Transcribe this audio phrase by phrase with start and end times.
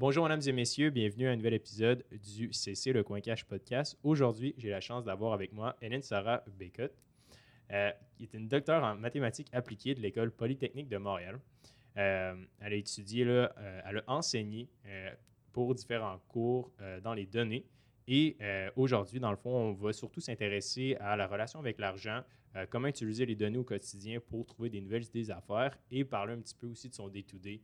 [0.00, 3.98] bonjour mesdames et messieurs, bienvenue à un nouvel épisode du CC Le Coin Cash podcast.
[4.02, 6.94] Aujourd'hui, j'ai la chance d'avoir avec moi Hélène Sarah Bécotte,
[7.70, 11.38] euh, qui est une docteure en mathématiques appliquées de l'École polytechnique de Montréal.
[11.98, 15.10] Euh, elle a étudié, euh, elle a enseigné euh,
[15.52, 16.72] pour différents cours
[17.02, 17.66] dans les données.
[18.08, 18.38] Et
[18.76, 22.22] aujourd'hui, dans le fond, on va surtout s'intéresser à la relation avec l'argent,
[22.70, 26.40] comment utiliser les données au quotidien pour trouver des nouvelles idées d'affaires et parler un
[26.40, 27.60] petit peu aussi de son day-to-day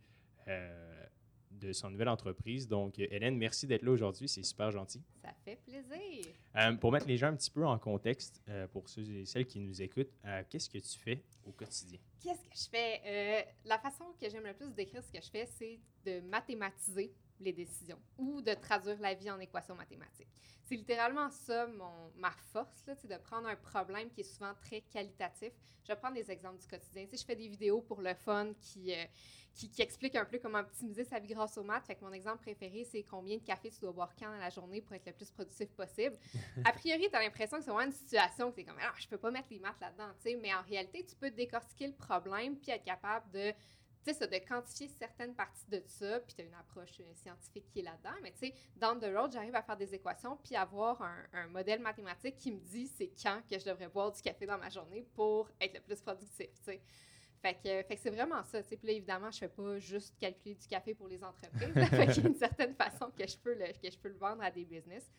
[1.60, 2.68] de son nouvelle entreprise.
[2.68, 4.28] Donc, euh, Hélène, merci d'être là aujourd'hui.
[4.28, 5.02] C'est super gentil.
[5.22, 6.26] Ça fait plaisir.
[6.56, 9.46] Euh, pour mettre les gens un petit peu en contexte, euh, pour ceux et celles
[9.46, 11.98] qui nous écoutent, euh, qu'est-ce que tu fais au quotidien?
[12.20, 13.46] Qu'est-ce que je fais?
[13.64, 17.52] La façon que j'aime le plus décrire ce que je fais, c'est de mathématiser les
[17.52, 20.28] décisions ou de traduire la vie en équation mathématique.
[20.64, 24.52] C'est littéralement ça mon, ma force, là, c'est de prendre un problème qui est souvent
[24.60, 25.52] très qualitatif.
[25.84, 27.06] Je vais prendre des exemples du quotidien.
[27.06, 29.04] Sais, je fais des vidéos pour le fun qui, euh,
[29.54, 31.86] qui, qui expliquent un peu comment optimiser sa vie grâce aux maths.
[31.86, 34.50] Fait que mon exemple préféré, c'est combien de café tu dois boire quand dans la
[34.50, 36.18] journée pour être le plus productif possible.
[36.64, 38.96] A priori, tu as l'impression que c'est vraiment une situation que tu es comme, alors,
[38.98, 40.10] je peux pas mettre les maths là-dedans,
[40.42, 43.52] mais en réalité, tu peux décortiquer le problème puis être capable de
[44.06, 47.14] tu sais, ça, de quantifier certaines parties de ça, puis tu as une approche euh,
[47.14, 48.14] scientifique qui est là-dedans.
[48.22, 51.48] Mais tu sais, down the road, j'arrive à faire des équations, puis avoir un, un
[51.48, 54.70] modèle mathématique qui me dit c'est quand que je devrais boire du café dans ma
[54.70, 56.80] journée pour être le plus productif, tu sais.
[57.42, 58.76] Fait que, fait que c'est vraiment ça, tu sais.
[58.76, 61.74] Puis là, évidemment, je fais pas juste calculer du café pour les entreprises.
[61.90, 64.16] fait qu'il y a une certaine façon que je peux le, que je peux le
[64.16, 65.10] vendre à des business.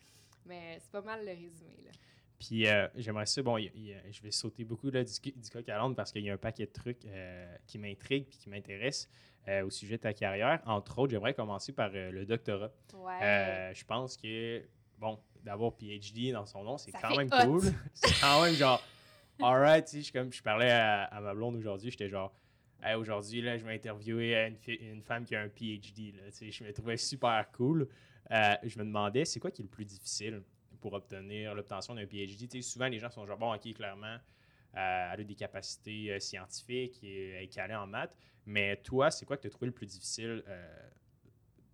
[0.46, 1.90] Mais c'est pas mal le résumé, là.
[2.38, 5.68] Puis euh, j'aimerais ça, bon, y y je vais sauter beaucoup là, du, du coq
[5.68, 8.48] à l'âne parce qu'il y a un paquet de trucs euh, qui m'intriguent puis qui
[8.48, 9.08] m'intéressent
[9.48, 10.60] euh, au sujet de ta carrière.
[10.64, 12.70] Entre autres, j'aimerais commencer par le doctorat.
[12.94, 13.72] Ouais.
[13.74, 14.62] Je pense que,
[14.98, 17.44] bon, d'avoir PhD dans son nom, c'est quand même hot.
[17.44, 17.62] cool.
[17.94, 18.82] c'est quand même genre,
[19.42, 22.32] alright, tu sais, je, comme, je parlais à, à ma blonde aujourd'hui, j'étais genre,
[22.80, 24.36] Hey, aujourd'hui, là, je vais interviewer
[24.68, 26.14] une, une femme qui a un PhD.
[26.14, 27.88] Là, tu sais, je me trouvais super cool.
[28.30, 30.44] Je me demandais, c'est quoi qui est le plus difficile?
[30.80, 32.62] Pour obtenir l'obtention d'un PhD?
[32.62, 34.16] Souvent, les gens sont genre, bon, OK, clairement,
[34.76, 38.16] euh, elle a des capacités euh, scientifiques et elle est calée en maths.
[38.46, 40.88] Mais toi, c'est quoi que tu as trouvé le plus difficile euh,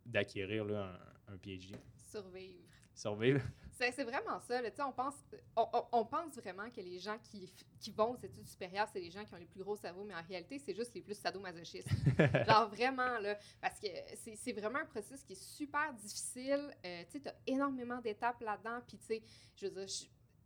[0.07, 0.99] d'acquérir un,
[1.29, 1.77] un PhD?
[1.97, 2.59] Survivre.
[2.95, 3.41] Survivre?
[3.77, 4.63] C'est c'est vraiment ça.
[4.63, 4.71] là.
[4.87, 5.15] On pense,
[5.57, 9.11] on, on- pense vraiment que les gens qui, qui vont aux études supérieures, c'est les
[9.11, 11.89] gens qui ont les plus gros cerveaux, mais en réalité, c'est juste les plus sadomasochistes.
[12.47, 16.73] Genre vraiment, là, parce que c'est c'est vraiment un processus qui est super difficile.
[16.85, 18.81] Euh, tu sais, tu as énormément d'étapes là-dedans.
[18.87, 19.23] Puis, tu sais,
[19.57, 19.89] je veux dire,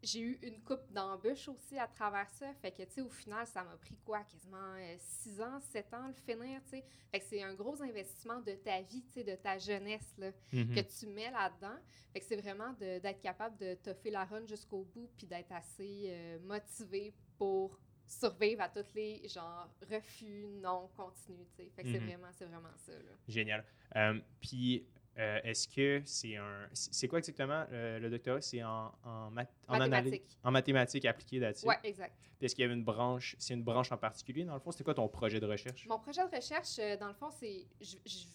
[0.02, 2.52] j'ai eu une coupe d'embûches aussi à travers ça.
[2.54, 6.06] Fait que, tu sais, au final, ça m'a pris quoi, quasiment 6 ans, 7 ans
[6.06, 6.84] le finir, tu sais.
[7.10, 10.30] Fait que c'est un gros investissement de ta vie, tu sais, de ta jeunesse, là
[10.52, 10.74] Mhm.
[10.74, 11.76] que tu mets là-dedans.
[12.12, 15.50] Fait que c'est vraiment de- d'être capable de toffer la run jusqu'au bout puis d'être
[15.52, 21.70] assez euh, motivé pour survivre à tous les genre refus non continus, tu sais.
[21.70, 22.06] Fait que c'est Mhm.
[22.06, 23.12] vraiment c'est vraiment ça là.
[23.26, 23.64] Génial.
[23.96, 24.86] Euh, puis,
[25.18, 26.68] euh, est-ce que c'est un.
[26.72, 28.40] C'est quoi exactement euh, le doctorat?
[28.40, 30.38] C'est en, en, math- en Mathématiques.
[30.44, 31.66] En mathématiques appliquées là-dessus.
[31.66, 32.14] Ouais, exact.
[32.40, 34.70] Est-ce qu'il y avait une branche, c'est une branche en particulier dans le fond?
[34.70, 35.86] C'était quoi ton projet de recherche?
[35.88, 37.66] Mon projet de recherche, euh, dans le fond, c'est.
[37.80, 38.26] je- je-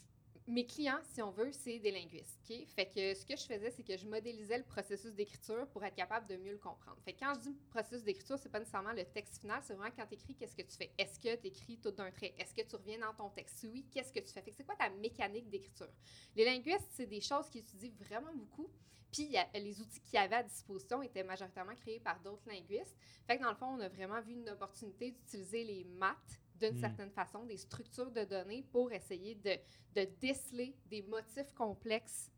[0.47, 2.37] mes clients, si on veut, c'est des linguistes.
[2.75, 5.95] Fait que ce que je faisais, c'est que je modélisais le processus d'écriture pour être
[5.95, 6.97] capable de mieux le comprendre.
[7.05, 9.93] Fait que quand je dis processus d'écriture, c'est pas nécessairement le texte final, c'est vraiment
[9.95, 10.91] quand tu écris, qu'est-ce que tu fais?
[10.97, 12.33] Est-ce que tu écris tout d'un trait?
[12.37, 13.59] Est-ce que tu reviens dans ton texte?
[13.59, 14.41] Si oui, qu'est-ce que tu fais?
[14.41, 15.89] Fait que c'est quoi ta mécanique d'écriture?
[16.35, 18.69] Les linguistes, c'est des choses qu'ils étudient vraiment beaucoup.
[19.11, 22.97] Puis les outils qu'il y avait à disposition étaient majoritairement créés par d'autres linguistes.
[23.27, 26.77] Fait que dans le fond, on a vraiment vu une opportunité d'utiliser les maths d'une
[26.77, 26.81] Mm.
[26.81, 29.55] certaine façon, des structures de données pour essayer de,
[29.95, 32.31] de déceler des motifs complexes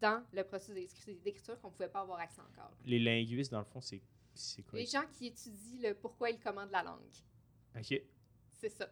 [0.00, 2.72] dans le processus d'écri- d'écriture qu'on ne pouvait pas avoir accès encore.
[2.84, 4.02] Les linguistes, dans le fond, c'est
[4.34, 4.78] c'est quoi?
[4.78, 7.12] Les gens qui étudient le pourquoi ils commandent la langue,
[7.76, 8.02] OK.
[8.52, 8.88] c'est ça.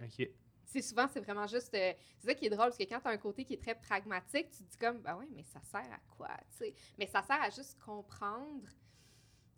[0.00, 0.28] OK.
[0.64, 1.74] C'est souvent, c'est vraiment juste.
[1.74, 3.60] euh, c'est ça qui est drôle, parce que quand tu as un côté qui est
[3.62, 6.74] très pragmatique, tu te dis comme, ben oui, mais ça sert à quoi, tu sais?
[6.98, 8.68] Mais ça sert à juste comprendre.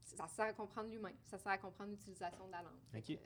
[0.05, 1.13] Ça sert à comprendre l'humain.
[1.25, 2.81] Ça sert à comprendre l'utilisation de la langue.
[2.97, 3.11] Ok.
[3.11, 3.17] euh,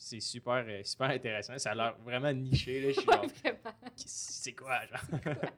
[0.00, 1.56] c'est- super, euh, super intéressant.
[1.58, 2.80] Ça a l'air vraiment niché.
[2.80, 2.88] Là.
[2.88, 3.74] Je suis Ouais, genre, vraiment.
[3.96, 5.00] c'est quoi, genre?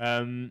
[0.00, 0.48] Euh,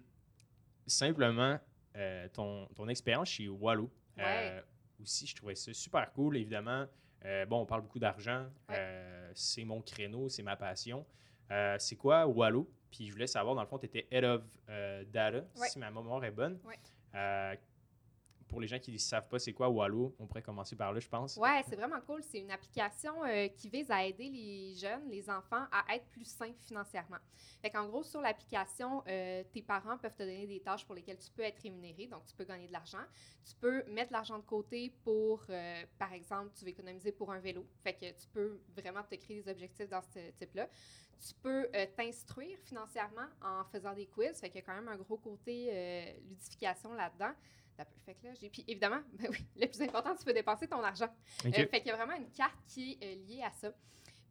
[0.85, 1.59] simplement,
[1.95, 4.63] euh, ton, ton expérience chez Wallo, Ouais.
[5.01, 6.37] aussi, je trouvais ça super cool.
[6.37, 6.85] Évidemment,
[7.47, 8.45] bon, on parle beaucoup d'argent.
[8.69, 9.31] Ouais.
[9.33, 11.05] C'est mon créneau, c'est ma passion.
[11.79, 12.69] C'est quoi Wallo?
[12.91, 14.43] Puis je voulais savoir, dans le fond, tu étais Head of
[15.11, 16.59] Data, si ma mémoire est bonne.
[18.51, 20.99] Pour les gens qui ne savent pas c'est quoi Wallo, on pourrait commencer par là,
[20.99, 21.37] je pense.
[21.37, 22.21] Ouais, c'est vraiment cool.
[22.21, 26.25] C'est une application euh, qui vise à aider les jeunes, les enfants, à être plus
[26.25, 27.19] sains financièrement.
[27.61, 31.17] Fait qu'en gros, sur l'application, euh, tes parents peuvent te donner des tâches pour lesquelles
[31.17, 33.05] tu peux être rémunéré, donc tu peux gagner de l'argent.
[33.45, 37.39] Tu peux mettre l'argent de côté pour, euh, par exemple, tu veux économiser pour un
[37.39, 37.65] vélo.
[37.85, 40.67] Tu peux vraiment te créer des objectifs dans ce type-là.
[41.25, 44.39] tu peux t'instruire financièrement en faisant des quiz.
[44.41, 47.31] Fait qu'il y a quand même un gros côté ludification là-dedans.
[48.05, 48.49] Fait que là, j'ai.
[48.49, 51.09] Puis évidemment, ben oui, le plus important, tu peux dépenser ton argent.
[51.45, 53.73] Euh, fait qu'il y a vraiment une carte qui est euh, liée à ça.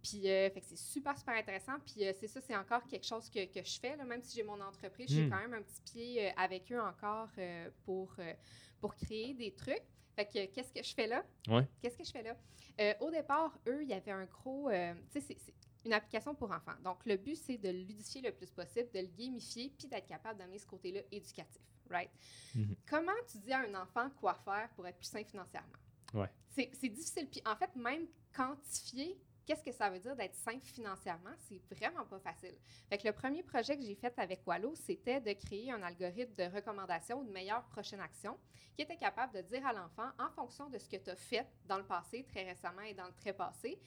[0.02, 1.78] Puis, euh, fait que c'est super, super intéressant.
[1.84, 3.96] Puis, c'est ça, c'est encore quelque chose que, que je fais.
[3.96, 5.30] Là, même si j'ai mon entreprise, j'ai Hmm.
[5.30, 7.28] quand même un petit pied avec eux encore
[7.84, 8.14] pour,
[8.80, 9.82] pour créer des trucs.
[10.16, 11.22] Fait que, qu'est-ce que je fais là?
[11.48, 11.68] Ouais.
[11.82, 12.96] Qu'est-ce que je fais là?
[13.00, 14.70] Au départ, eux, il y avait un gros.
[15.12, 15.54] tu sais, c'est-
[15.84, 16.74] une application pour enfants.
[16.84, 20.38] Donc, le but, c'est de ludifier le plus possible, de le gamifier, puis d'être capable
[20.38, 21.62] d'amener ce côté-là éducatif.
[21.90, 22.10] Right?
[22.54, 22.76] Mhm.
[22.88, 25.78] Comment tu dis à un enfant quoi faire pour être plus sain financièrement?
[26.14, 26.30] Ouais.
[26.48, 27.28] C'est c'est difficile.
[27.28, 29.20] Puis en fait, même quantifier
[29.50, 32.54] qu'est-ce que ça veut dire d'être sain financièrement, c'est vraiment pas facile.
[32.88, 36.34] Fait que le premier projet que j'ai fait avec Wallo, c'était de créer un algorithme
[36.34, 38.38] de recommandation ou de meilleure prochaine action
[38.76, 41.46] qui était capable de dire à l'enfant, en fonction de ce que tu as fait
[41.66, 43.80] dans le passé, très récemment et dans le très passé,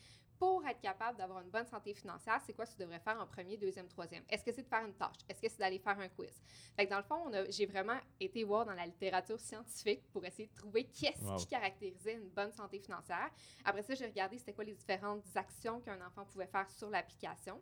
[0.43, 3.55] pour être capable d'avoir une bonne santé financière, c'est quoi tu devrais faire en premier,
[3.55, 4.23] deuxième, troisième?
[4.29, 5.15] Est-ce que c'est de faire une tâche?
[5.29, 6.33] Est-ce que c'est d'aller faire un quiz?
[6.75, 10.49] Fait que dans le fond, j'ai vraiment été voir dans la littérature scientifique pour essayer
[10.49, 11.37] de trouver qu'est-ce Wow.
[11.37, 13.29] qui caractérisait une bonne santé financière.
[13.63, 17.61] Après ça, j'ai regardé c'était quoi les différentes actions qu'un enfant pouvait faire sur l'application.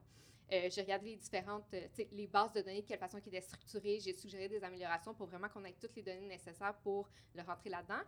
[0.52, 3.42] Euh, j'ai regardé les différentes, euh, les bases de données, de quelle façon qui étaient
[3.42, 4.00] structurées.
[4.00, 7.70] J'ai suggéré des améliorations pour vraiment qu'on ait toutes les données nécessaires pour le rentrer
[7.70, 8.02] là-dedans.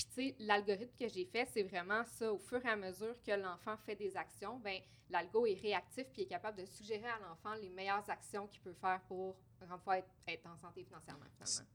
[0.00, 2.32] Puis, tu sais, l'algorithme que j'ai fait, c'est vraiment ça.
[2.32, 4.80] Au fur et à mesure que l'enfant fait des actions, ben
[5.10, 8.72] l'algo est réactif puis est capable de suggérer à l'enfant les meilleures actions qu'il peut
[8.72, 9.36] faire pour,
[9.92, 11.24] être, être en santé financièrement.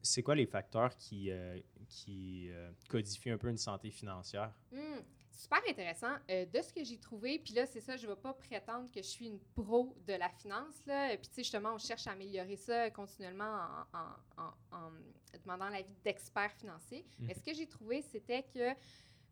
[0.02, 4.54] C'est quoi les facteurs qui, euh, qui euh, codifient un peu une santé financière?
[4.72, 5.02] Hmm,
[5.36, 6.16] super intéressant.
[6.30, 8.90] Euh, de ce que j'ai trouvé, puis là, c'est ça, je ne vais pas prétendre
[8.92, 11.10] que je suis une pro de la finance, là.
[11.18, 14.44] Puis, tu sais, justement, on cherche à améliorer ça continuellement en, en-
[14.74, 14.92] en- en
[15.44, 17.06] demandant l'avis d'experts financiers.
[17.20, 17.36] Mais Mhm.
[17.36, 18.74] ce que j'ai trouvé, c'était que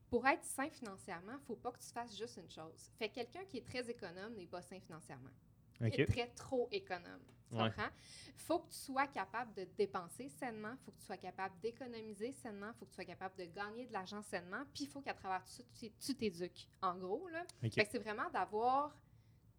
[0.09, 2.91] pour être sain financièrement, il ne faut pas que tu fasses juste une chose.
[2.99, 5.31] Fait que quelqu'un qui est très économe n'est pas sain financièrement.
[5.81, 6.11] Il est OK.
[6.11, 7.21] très trop économe.
[7.49, 7.69] Tu Ouais.
[7.69, 7.89] comprends?
[8.35, 12.73] faut que tu sois capable de dépenser sainement, faut que tu sois capable d'économiser sainement,
[12.73, 15.43] faut que tu sois capable de gagner de l'argent sainement, puis il faut qu'à travers
[15.45, 16.67] tout ça, tu t'é- tu t'éduques.
[16.81, 17.43] En gros, là.
[17.63, 17.73] OK.
[17.73, 18.93] Fait que c'est vraiment d'avoir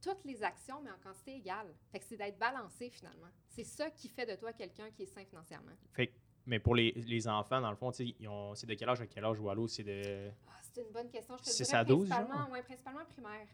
[0.02, 1.72] toutes les actions, mais en quantité égale.
[1.92, 3.28] Fait que c'est d'être balancé, finalement.
[3.48, 5.72] C'est ça qui fait de toi quelqu'un qui est sain financièrement.
[5.92, 6.12] Fait que-
[6.46, 9.40] mais pour les, les enfants, dans le fond, c'est de quel âge à quel âge
[9.40, 9.66] Wallo?
[9.66, 10.30] C'est de.
[10.48, 11.36] Ah, c'est une bonne question.
[11.38, 12.50] Je te dirais à 12, principalement, genre?
[12.52, 13.46] ouais, principalement primaire.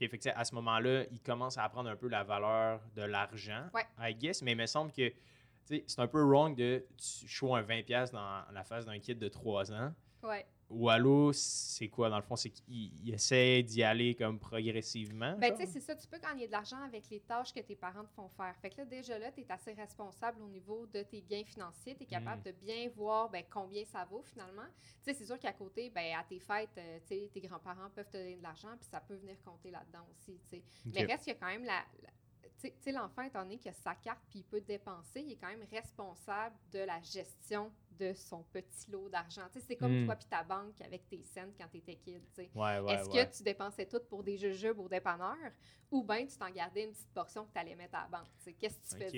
[0.00, 3.02] OK, fait que, à ce moment-là, ils commencent à apprendre un peu la valeur de
[3.02, 3.86] l'argent, Ouais.
[3.98, 5.12] I guess, mais il me semble que
[5.64, 9.28] c'est un peu wrong de tu choix un 20$ dans la face d'un kid de
[9.28, 9.92] 3 ans.
[10.22, 10.46] Ouais.
[10.70, 12.36] Wallo, c'est quoi, dans le fond?
[12.36, 15.36] C'est qu'il il essaie d'y aller comme progressivement.
[15.38, 15.96] Ben, tu sais, c'est ça.
[15.96, 18.54] Tu peux gagner de l'argent avec les tâches que tes parents te font faire.
[18.60, 21.96] Fait que là, déjà là, tu es assez responsable au niveau de tes gains financiers.
[21.96, 22.44] Tu es capable Mm.
[22.44, 24.66] de bien voir ben, combien ça vaut finalement.
[25.02, 27.88] Tu sais, c'est sûr qu'à côté, ben, à tes fêtes, euh, tu sais, tes grands-parents
[27.94, 30.62] peuvent te donner de l'argent, puis ça peut venir compter là-dedans aussi, tu sais.
[30.86, 30.92] OK.
[30.94, 31.82] Mais reste qu'il y a quand même la.
[32.02, 32.10] la-
[32.58, 35.20] tu sais- tu sais, l'enfant, étant donné qu'il a sa carte puis il peut dépenser,
[35.20, 39.42] il est quand même responsable de la gestion de son petit lot d'argent.
[39.66, 40.06] C'est comme Mm.
[40.06, 42.22] toi puis ta banque avec tes cents quand tu étais kid.
[42.38, 42.46] Ouais,
[42.80, 43.26] ouais, Est-ce ouais.
[43.26, 45.36] que tu dépensais tout pour des jujubes au dépanneur
[45.90, 48.28] ou bien tu t'en gardais une petite portion que tu allais mettre à la banque?
[48.58, 49.10] Qu'est-ce que tu OK.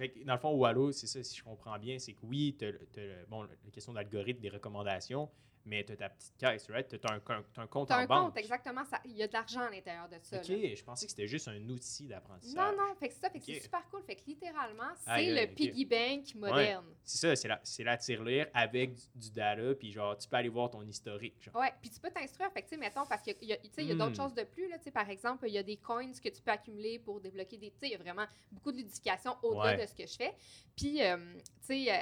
[0.00, 0.24] faisais?
[0.24, 3.26] dans le fond, Wallo, c'est ça, si je comprends bien, c'est que oui, tu as,
[3.28, 5.28] bon, la question d'algorithme, des recommandations,
[5.64, 6.88] mais tu as ta petite caisse, right?
[6.88, 8.24] Tu as, un, t'as un compte Tu as en un banque.
[8.28, 8.82] compte, exactement.
[9.04, 10.38] Il y a de l'argent à l'intérieur de ça.
[10.38, 10.74] OK, là.
[10.74, 12.56] je pensais que c'était juste un outil d'apprentissage.
[12.56, 14.02] Non, non, fait que c'est ça, fait que c'est super cool.
[14.04, 16.86] Fait que littéralement, c'est le piggy bank moderne.
[17.04, 17.60] C'est ça, c'est la,
[17.92, 21.42] la tirelire avec du, du data, puis genre, tu peux aller voir ton historique.
[21.42, 21.54] Genre.
[21.56, 23.68] Ouais, puis tu peux t'instruire, fait que, tu sais, mettons, parce qu'il y a, tu
[23.72, 24.14] sais, il y a d'autres Hmm.
[24.14, 26.42] choses de plus, là, tu sais, par exemple, il y a des coins que tu
[26.42, 29.76] peux accumuler pour débloquer des, tu sais, il y a vraiment beaucoup de ludification au-delà
[29.76, 29.82] Ouais.
[29.82, 30.34] de ce que je fais.
[30.76, 31.16] Puis, euh,
[31.60, 31.96] tu sais, euh,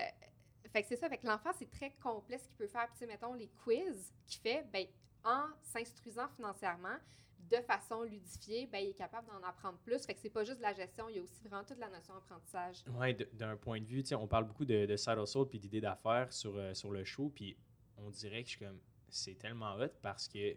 [0.77, 2.87] fait que c'est ça, fait l'enfant, c'est très complet ce qu'il peut faire.
[2.95, 4.85] Puis, mettons, les quiz qu'il fait, ben,
[5.25, 6.97] en s'instruisant financièrement,
[7.51, 10.05] de façon ludifiée, ben, il est capable d'en apprendre plus.
[10.05, 11.89] Fait que c'est pas juste de la gestion, il y a aussi vraiment toute la
[11.89, 12.85] notion d'apprentissage.
[12.85, 16.31] De- d'un point de vue, on parle beaucoup de, de side hustle puis d'idées d'affaires
[16.31, 17.57] sur, euh, sur le show, puis
[17.97, 18.51] on dirait que
[19.09, 20.57] c'est tellement hot parce que,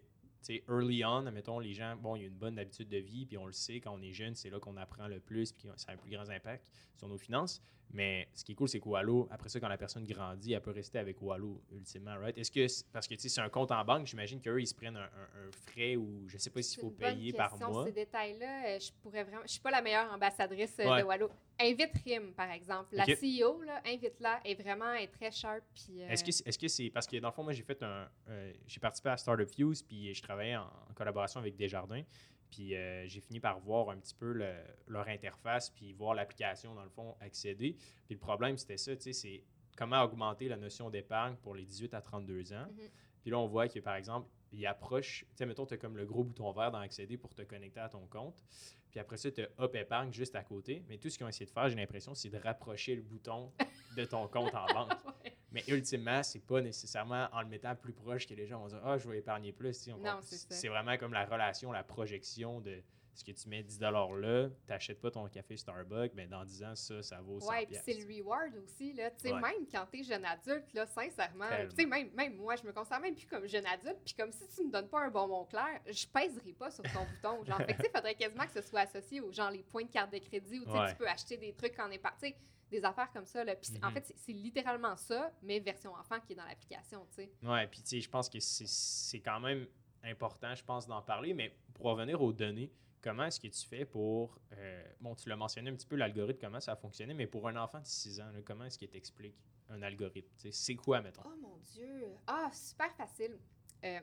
[0.67, 3.37] early on, admettons, les gens, bon, il y a une bonne habitude de vie, puis
[3.37, 5.91] on le sait, quand on est jeune, c'est là qu'on apprend le plus, puis ça
[5.91, 6.65] a un plus grand impact
[6.97, 7.61] sur nos finances.
[7.91, 10.61] Mais ce qui est cool, c'est que Wallo, après ça, quand la personne grandit, elle
[10.61, 12.37] peut rester avec Wallo, ultimement, right?
[12.37, 14.75] Est-ce que, parce que, tu sais, c'est un compte en banque, j'imagine qu'eux, ils se
[14.75, 17.85] prennent un, un- un frais ou je sais pas s'il faut payer par mois.
[17.85, 19.41] Ces détails-là, euh, je pourrais vraiment.
[19.43, 21.01] Je suis pas la meilleure ambassadrice euh, Ouais.
[21.01, 21.29] de Wallo.
[21.61, 22.89] Invite Rim, par exemple.
[22.95, 23.05] La.
[23.05, 24.39] CEO, là, invite-la.
[24.45, 25.63] Est vraiment est très sharp.
[25.73, 27.63] Puis, euh, Est-ce que c'est est-ce que c'est parce que dans le fond moi j'ai
[27.63, 31.55] fait un euh, j'ai participé à Startup Fuse puis je travaillais en, en collaboration avec
[31.57, 32.03] Desjardins
[32.49, 34.53] puis euh, j'ai fini par voir un petit peu le-
[34.87, 37.75] leur interface puis voir l'application dans le fond accéder
[38.05, 39.43] puis le problème c'était ça tu sais c'est
[39.77, 42.89] comment augmenter la notion d'épargne pour les 18 à 32 ans Mhm.
[43.21, 45.95] puis là on voit que par exemple il approche tu sais mettons tu as comme
[45.97, 48.43] le gros bouton vert dans accéder pour te connecter à ton compte
[48.89, 50.81] Puis après ça, tu as Up Épargne juste à côté.
[50.89, 53.51] Mais tout ce qu'ils ont essayé de faire, j'ai l'impression, c'est de rapprocher le bouton
[53.95, 54.89] de ton compte en banque.
[55.05, 55.28] Ouais.
[55.51, 58.81] Mais ultimement, c'est pas nécessairement en le mettant plus proche que les gens vont dire
[58.83, 59.83] Ah, je vais épargner plus.
[59.83, 60.47] Tu on Non, c'est ça.
[60.51, 62.81] c'est vraiment comme la relation, la projection de
[63.15, 66.63] ce que tu mets 10 là, tu n'achètes pas ton café Starbucks, mais dans 10
[66.63, 69.09] ans, ça, ça vaut 100 Ouais, puis c'est le reward aussi, là.
[69.11, 69.41] Tu sais, Ouais.
[69.41, 73.15] même quand t'es jeune adulte, là, sincèrement, tu même, même moi, je me considère même
[73.15, 76.05] plus comme jeune adulte, puis comme si tu me donnes pas un bonbon clair, je
[76.07, 76.89] pèserai pas sur ton
[77.21, 77.43] bouton.
[77.43, 79.83] Genre, fait que, tu sais, faudrait quasiment que ce soit associé aux, genre, les points
[79.83, 80.89] de carte de crédit, tu sais, Ouais.
[80.91, 82.33] tu peux acheter des trucs en épargne, tu
[82.69, 83.55] des affaires comme ça, là.
[83.55, 83.93] Puis en Mhm.
[83.93, 87.31] fait, c'est- c'est littéralement ça, mais version enfant qui est dans l'application, tu sais.
[87.43, 89.67] Ouais, puis tu sais, je pense que c'est- c'est quand même
[90.03, 92.71] important, je pense, d'en parler, mais pour revenir aux données,
[93.01, 94.37] comment est-ce que tu fais pour.
[94.57, 97.47] euh, bon, tu l'as mentionné un petit peu, l'algorithme, comment ça a fonctionné, mais pour
[97.47, 99.35] un enfant de 6 ans, là, comment est-ce qu'il t'explique
[99.69, 100.27] un algorithme?
[100.37, 101.21] Tu sais, C'est quoi, mettons?
[101.25, 102.05] Oh mon Dieu!
[102.27, 103.37] Ah, super facile.
[103.85, 103.99] Euh,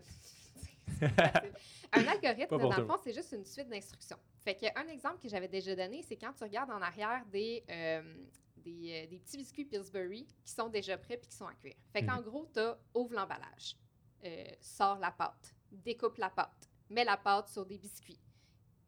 [0.87, 1.53] facile.
[1.93, 4.19] Un algorithme, Pas là, pour dans le le fond, c'est juste une suite d'instructions.
[4.41, 7.65] Fait que un exemple que j'avais déjà donné, c'est quand tu regardes en arrière des,
[7.69, 8.15] euh,
[8.67, 11.77] des, euh, des petits biscuits Pillsbury qui sont déjà prêts puis qui sont à cuire.
[11.93, 12.61] Fait qu'en gros, tu
[12.95, 13.77] ouvre l'emballage,
[14.25, 18.19] euh, sors la pâte, découpe la pâte, mets la pâte sur des biscuits.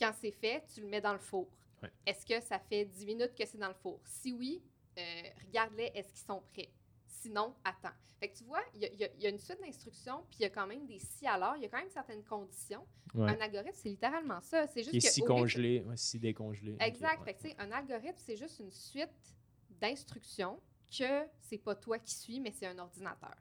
[0.01, 1.49] Quand c'est fait, tu le mets dans le four.
[1.83, 1.91] Ouais.
[2.07, 4.01] Est-ce que ça fait 10 minutes que c'est dans le four?
[4.05, 4.63] Si oui,
[4.99, 5.03] euh,
[5.47, 6.71] regarde-les, est-ce qu'ils sont prêts?
[7.07, 7.95] Sinon, attends.
[8.21, 10.47] Fait que tu vois, il y, a- y y une suite d'instructions, puis il y
[10.47, 12.85] a quand même des si alors, il y a quand même certaines conditions.
[13.15, 13.31] Ouais.
[13.31, 14.67] Un algorithme, c'est littéralement ça.
[14.67, 16.77] C'est juste que si congelé, ouais, si décongelé.
[16.81, 17.21] Exact.
[17.21, 17.55] ouais, Fait que, tu ouais.
[17.55, 19.35] sais, un algorithme, c'est juste une suite
[19.81, 23.37] d'instructions que c'est pas toi qui suis, mais c'est un ordinateur.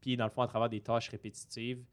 [0.00, 1.84] Puis, dans le fond, à travers des tâches répétitives,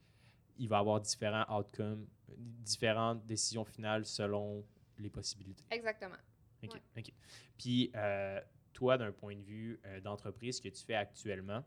[0.58, 4.64] il va avoir différents outcomes, différentes décisions finales selon
[4.98, 5.64] les possibilités.
[5.70, 6.16] Exactement.
[6.62, 6.74] OK.
[6.74, 6.82] Ouais.
[6.98, 7.12] OK.
[7.56, 8.40] Puis, euh,
[8.72, 11.64] toi, d'un point de vue euh, d'entreprise, ce que tu fais actuellement,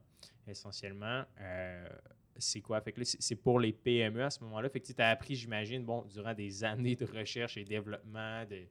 [0.48, 1.90] essentiellement, euh,
[2.38, 2.82] c'est quoi?
[2.82, 4.70] Fait que là, c'est pour les PME à ce moment-là.
[4.70, 8.64] Fait que tu as appris, j'imagine, bon, durant des années de recherche et développement, de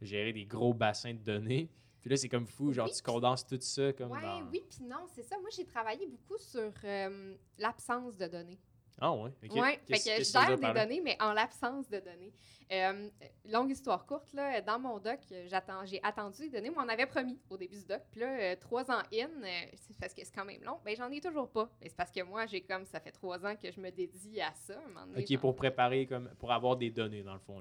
[0.00, 1.68] gérer des gros bassins de données.
[2.00, 4.42] Puis là, c'est comme fou, genre, Oui, tu condenses tout ça comme Ouais, dans...
[4.50, 5.38] oui, puis non, c'est ça.
[5.38, 8.58] Moi, j'ai travaillé beaucoup sur euh, l'absence de données.
[9.00, 9.30] Ah ouais?
[9.44, 9.50] OK.
[9.54, 12.32] Oui, fait que je gère des données, mais en l'absence de données.
[12.72, 13.08] Euh,
[13.46, 16.70] longue histoire courte, là, dans mon doc, j'ai attendu les données.
[16.70, 18.00] Moi, on avait promis au début du doc.
[18.10, 20.78] Puis là, euh, trois ans in, euh, c'est parce que c'est quand même long.
[20.84, 21.68] Ben, j'en ai toujours pas.
[21.80, 24.40] Mais c'est parce que moi, j'ai comme, ça fait trois ans que je me dédie
[24.40, 24.74] à ça.
[24.96, 27.60] un donné, OK, pour préparer, comme pour avoir des données, dans le fond.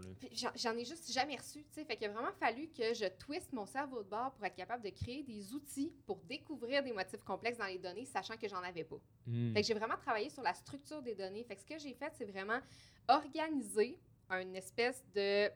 [0.55, 1.85] J'en ai juste jamais reçu, tu sais.
[1.85, 4.83] Fait qu'il a vraiment fallu que je twiste mon cerveau de bord pour être capable
[4.83, 8.63] de créer des outils pour découvrir des motifs complexes dans les données, sachant que j'en
[8.63, 8.99] avais pas.
[9.27, 9.53] Hmm.
[9.53, 11.22] Fait que j'ai vraiment travaillé sur la structure des données.
[11.43, 12.59] Fait que ce que j'ai fait, c'est vraiment
[13.07, 13.99] organiser
[14.29, 15.49] une espèce de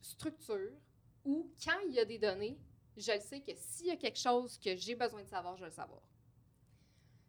[0.00, 0.72] structure
[1.24, 2.58] où, quand il y a des données,
[2.96, 5.62] je le sais que s'il y a quelque chose que j'ai besoin de savoir, je
[5.62, 6.02] vais le savoir.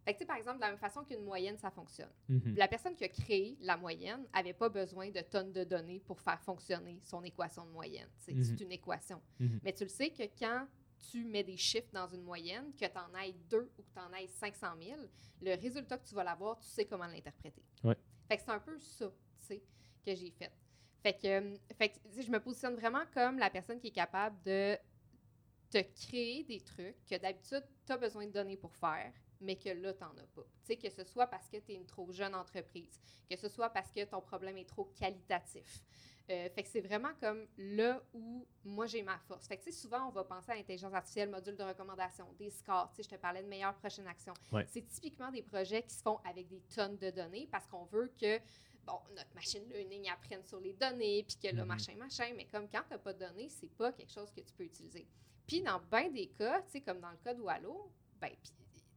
[0.04, 2.10] Fait que, par exemple, de la même façon qu'une moyenne, ça fonctionne.
[2.28, 2.56] Mhm.
[2.56, 6.20] La personne qui a créé la moyenne n'avait pas besoin de tonnes de données pour
[6.20, 8.08] faire fonctionner son équation de moyenne.
[8.18, 8.44] Sais, Mhm.
[8.44, 9.22] C'est une équation.
[9.40, 9.60] Mhm.
[9.62, 10.66] Mais tu le sais que quand
[11.10, 13.98] tu mets des chiffres dans une moyenne, que tu en ailles deux ou que tu
[13.98, 15.00] en ailles 500 000,
[15.42, 17.62] le résultat que tu vas l'avoir, tu sais comment l'interpréter.
[17.82, 17.96] Ouais.
[18.28, 19.62] Fait que c'est un peu ça, tu sais,
[20.04, 20.52] que j'ai fait.
[21.02, 24.42] Fait que, euh, fait que, je me positionne vraiment comme la personne qui est capable
[24.42, 24.76] de
[25.70, 29.12] te créer des trucs que d'habitude, tu as besoin de données pour faire,
[29.44, 30.42] mais que là, tu n'en as pas.
[30.42, 32.98] Tu sais, que ce soit parce que tu es une trop jeune entreprise,
[33.30, 35.82] que ce soit parce que ton problème est trop qualitatif.
[36.30, 39.46] Euh, fait que c'est vraiment comme là où moi j'ai ma force.
[39.46, 42.48] Fait que tu sais, souvent on va penser à l'intelligence artificielle, module de recommandation, des
[42.50, 42.90] scores.
[42.92, 44.32] Tu sais, je te parlais de meilleure prochaine action.
[44.50, 44.66] Ouais.
[44.70, 48.10] C'est typiquement des projets qui se font avec des tonnes de données parce qu'on veut
[48.18, 48.38] que
[48.86, 51.68] bon, notre machine learning apprenne sur les données, puis que là, Mhm.
[51.68, 52.32] machin, machin.
[52.36, 54.64] Mais comme quand tu n'as pas de données, c'est pas quelque chose que tu peux
[54.64, 55.06] utiliser.
[55.46, 58.52] Puis dans bien des cas, tu sais, comme dans le cas de Wallo, ben, puis,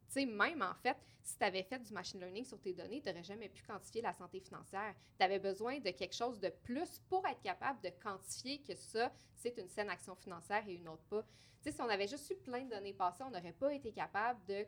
[0.08, 3.02] tu sais, même en fait, si tu avais fait du machine learning sur tes données,
[3.02, 4.96] tu n'aurais jamais pu quantifier la santé financière.
[5.18, 9.12] Tu avais besoin de quelque chose de plus pour être capable de quantifier que ça,
[9.36, 11.22] c'est une saine action financière et une autre pas.
[11.62, 13.92] Tu sais, si on avait juste eu plein de données passées, on n'aurait pas été
[13.92, 14.68] capable de, tu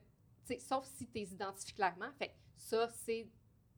[0.53, 2.11] sais, sauf si tu les identifies clairement.
[2.17, 3.27] Fait ça, c'est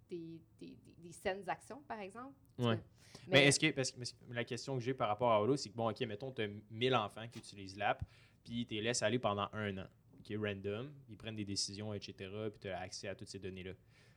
[0.09, 2.33] des, des, des- saines actions, par exemple.
[2.57, 2.79] Ouais.
[3.27, 5.55] Mais, est-ce que, parce que parce que la question que j'ai par rapport à Holo,
[5.57, 8.03] c'est que, bon, OK, mettons, tu as 1000 enfants qui utilisent l'app,
[8.43, 9.87] puis tu les laisses aller pendant un an,
[10.21, 12.13] qui est random, ils prennent des décisions, etc.,
[12.49, 13.73] puis tu as accès à toutes ces données-là.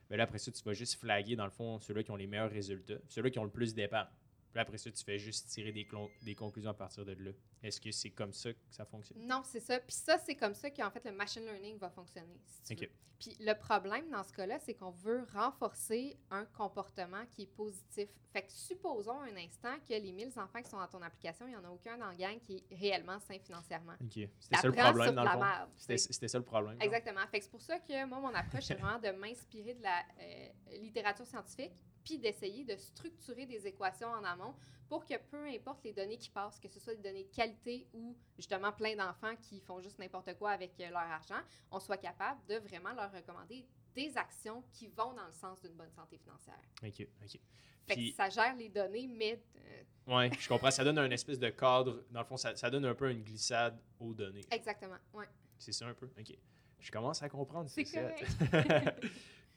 [0.09, 2.27] Mais là, après ça, tu vas juste flaguer, dans le fond, ceux-là qui ont les
[2.27, 4.07] meilleurs résultats, ceux-là qui ont le plus d'épargne.
[4.55, 7.31] Puis après ça, tu fais juste tirer des, conclusions à partir de là.
[7.61, 9.17] Est-ce que c'est comme ça que ça fonctionne?
[9.27, 9.81] Non, c'est ça.
[9.81, 12.39] Puis ça, c'est comme ça qu'en fait le machine learning va fonctionner.
[12.63, 12.73] Si.
[13.19, 18.07] Puis le problème dans ce cas-là, c'est qu'on veut renforcer un comportement qui est positif.
[18.31, 21.49] Fait que supposons un instant que les 1000 enfants qui sont dans ton application, il
[21.49, 23.95] n'y en a aucun dans le gang qui est réellement sain financièrement.
[24.01, 24.29] OK.
[24.39, 25.71] C'était ça le problème, dans le fond?
[25.75, 26.77] C'était ça le problème?
[26.79, 27.27] Exactement.
[27.29, 29.99] Fait que c'est pour ça que moi, mon approche, c'est vraiment de m'inspirer de la
[30.21, 30.47] euh,
[30.79, 31.73] littérature scientifique
[32.05, 34.53] puis d'essayer de structurer des équations en amont
[34.87, 37.87] pour que peu importe les données qui passent, que ce soit des données de qualité
[37.93, 41.97] ou justement plein d'enfants qui font juste n'importe quoi avec euh, leur argent, on soit
[41.97, 46.17] capable de vraiment leur recommander des actions qui vont dans le sens d'une bonne santé
[46.19, 46.59] financière.
[46.83, 47.39] OK, OK.
[47.87, 49.83] Fait Puis- que ça gère les données, mais euh,
[50.15, 50.69] Ouais, je comprends.
[50.69, 52.03] Ça donne un espèce de cadre.
[52.11, 54.45] Dans le fond, ça, ça donne un peu une glissade aux données.
[54.51, 54.97] exactement.
[55.13, 55.25] Ouais.
[55.57, 56.05] C'est ça un peu?
[56.19, 56.37] OK.
[56.79, 57.67] Je commence à comprendre.
[57.71, 58.23] C'est correct.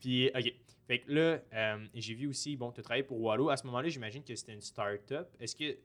[0.01, 0.53] Puis, OK.
[0.87, 3.51] Fait que là, euh, j'ai vu aussi, bon, tu as travaillé pour Wallo.
[3.51, 5.29] À ce moment-là, j'imagine que c'était une start-up.
[5.39, 5.77] Est-ce que,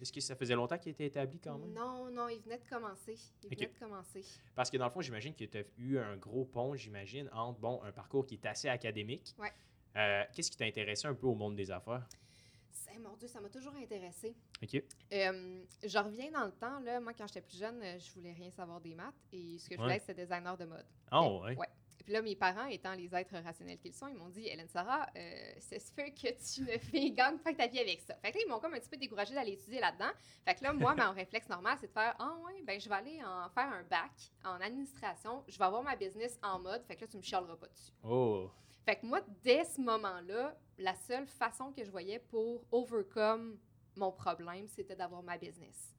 [0.00, 1.72] est-ce que ça faisait longtemps qu'il était établi quand même?
[1.72, 3.16] Non, non, il venait de commencer.
[3.44, 3.54] Il Ok.
[3.56, 4.22] venait de commencer.
[4.54, 7.60] Parce que dans le fond, j'imagine que tu as eu un gros pont, j'imagine, entre,
[7.60, 9.34] bon, un parcours qui est assez académique.
[9.38, 9.52] Ouais.
[9.96, 12.06] Euh, Qu'est-ce qui t'a intéressé un peu au monde des affaires?
[12.72, 14.34] C'est, mon Dieu, ça m'a toujours intéressé.
[14.62, 14.82] OK.
[15.14, 17.00] Euh, je reviens dans le temps, là.
[17.00, 19.80] Moi, quand j'étais plus jeune, je voulais rien savoir des maths et ce que je
[19.80, 19.86] Ouais.
[19.86, 20.84] voulais, c'était designer de mode.
[21.10, 21.56] Oh, ouais.
[21.56, 21.66] Ouais.
[22.02, 24.66] Et puis là, mes parents, étant les êtres rationnels qu'ils sont, ils m'ont dit Hélène
[24.66, 28.16] Sarah, euh, ça se peut que tu ne fais gagne pas ta vie avec ça.
[28.16, 30.10] Fait que là, ils m'ont comme un petit peu découragé d'aller étudier là-dedans.
[30.44, 32.94] Fait que là, moi, mon réflexe normal, c'est de faire Ah, ouais, ben, je vais
[32.96, 34.10] aller en faire un bac
[34.44, 35.44] en administration.
[35.46, 36.82] Je vais avoir ma business en mode.
[36.86, 37.92] Fait que là, tu me chialeras pas dessus.
[38.02, 38.50] Oh,
[38.84, 43.56] Fait que moi, dès ce moment-là, la seule façon que je voyais pour overcome
[43.94, 45.94] mon problème, c'était d'avoir ma business.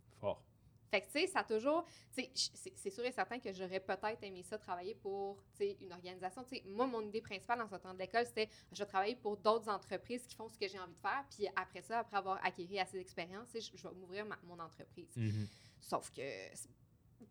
[0.93, 1.83] Fait que, tu sais, ça a toujours.
[2.15, 6.43] Tu c'est sûr et certain que j'aurais peut-être aimé ça travailler pour, tu une organisation.
[6.43, 9.35] Tu sais, moi, mon idée principale en sortant de l'école, c'était je vais travailler pour
[9.37, 11.25] d'autres entreprises qui font ce que j'ai envie de faire.
[11.35, 15.09] Puis après ça, après avoir acquis assez d'expérience, tu je, je vais m'ouvrir mon entreprise.
[15.15, 15.47] Mhm.
[15.81, 16.21] Sauf que.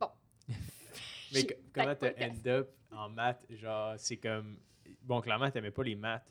[0.00, 0.10] Bon.
[1.32, 2.14] Mais comment casse.
[2.20, 3.46] end up en maths?
[3.48, 4.58] Genre, c'est comme.
[5.02, 6.26] Bon, clairement, t'aimais pas les maths.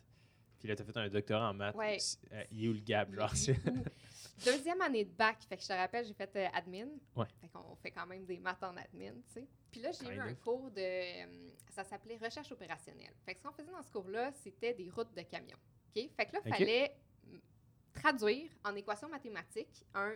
[0.59, 1.75] Puis là, t'as fait un doctorat en maths.
[1.77, 1.97] Ouais.
[2.33, 3.09] Euh, il est où le gap?
[3.13, 3.31] Genre,
[4.45, 6.88] Deuxième année de bac, fait que je te rappelle, j'ai fait euh, admin.
[7.15, 7.25] Ouais.
[7.39, 9.48] Fait qu'on fait quand même des maths en admin, tu sais.
[9.71, 10.81] Puis là, j'ai eu un cours de.
[10.81, 13.13] euh, ça s'appelait recherche opérationnelle.
[13.25, 15.57] Fait que ce qu'on faisait dans ce cours-là, c'était des routes de camions.
[15.95, 16.10] OK?
[16.15, 16.95] Fait que là, il fallait
[17.93, 20.13] traduire en équation mathématique un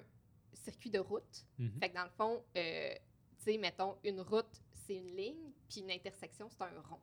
[0.54, 1.46] circuit de route.
[1.58, 1.80] Mhm.
[1.80, 2.94] Fait que dans le fond, euh,
[3.38, 7.00] tu sais, mettons, une route, c'est une ligne, puis une intersection, c'est un rond,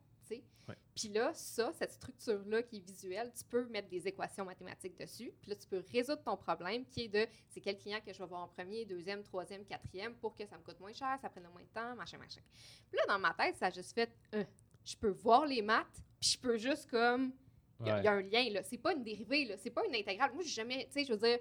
[0.67, 0.75] Ouais.
[0.95, 5.33] Puis là, ça, cette structure-là qui est visuelle, tu peux mettre des équations mathématiques dessus.
[5.41, 8.19] Puis là, tu peux résoudre ton problème qui est de c'est quel client que je
[8.19, 11.29] vais voir en premier, deuxième, troisième, quatrième pour que ça me coûte moins cher, ça
[11.29, 12.41] prenne moins de temps, machin, machin.
[12.89, 14.43] Puis là, dans ma tête, ça a juste fait euh,
[14.85, 17.33] je peux voir les maths, puis je peux juste comme.
[17.81, 18.01] Il y, a- Ouais.
[18.01, 18.63] il y a un lien, là.
[18.63, 19.57] C'est pas une dérivée, là.
[19.57, 20.31] C'est pas une intégrale.
[20.33, 20.85] Moi, j'ai jamais.
[20.85, 21.39] Tu sais, je veux dire,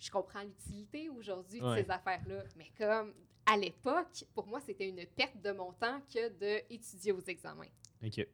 [0.00, 2.42] je comprends l'utilité aujourd'hui de ces affaires-là.
[2.56, 3.14] Mais comme
[3.46, 6.28] à l'époque, pour moi, c'était une perte de mon temps que
[6.68, 7.66] d'étudier aux examens.
[8.04, 8.26] OK.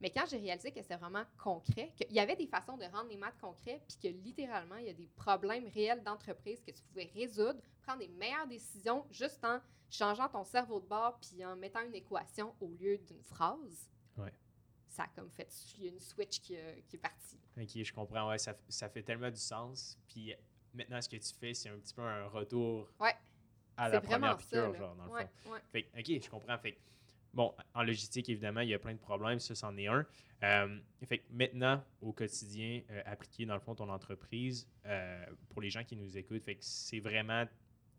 [0.00, 3.08] Mais quand j'ai réalisé que c'était vraiment concret, qu'il y avait des façons de rendre
[3.08, 6.82] les maths concrets, puis que littéralement, il y a des problèmes réels d'entreprise que tu
[6.82, 9.58] pouvais résoudre, prendre des meilleures décisions juste en
[9.90, 13.88] changeant ton cerveau de bord puis en mettant une équation au lieu d'une phrase.
[14.16, 14.32] Ouais.
[14.88, 17.38] Ça a comme fait, il y a une switch qui, a- qui est partie.
[17.56, 18.28] OK, je comprends.
[18.28, 19.98] Ouais, ça, ça fait tellement du sens.
[20.06, 20.32] Puis
[20.74, 23.14] maintenant, ce que tu fais, c'est un petit peu un retour Ouais.
[23.78, 25.52] À la première piqûre, genre, dans le ouais, fond.
[25.52, 25.60] ouais.
[25.70, 26.58] Fait OK, je comprends.
[26.58, 26.76] Fait
[27.32, 29.38] bon, en logistique, évidemment, il y a plein de problèmes.
[29.38, 30.04] Ça, c'en est un.
[30.42, 35.70] Euh, fait maintenant, au quotidien, euh, appliquer, dans le fond, ton entreprise, euh, pour les
[35.70, 37.44] gens qui nous écoutent, fait que c'est vraiment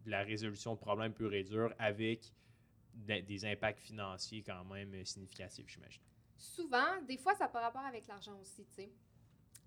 [0.05, 2.31] de la résolution de problèmes pur et dur avec
[2.93, 6.01] de- des impacts financiers quand même significatifs, j'imagine.
[6.37, 8.89] Souvent, des fois, ça pas rapport avec l'argent aussi, tu sais.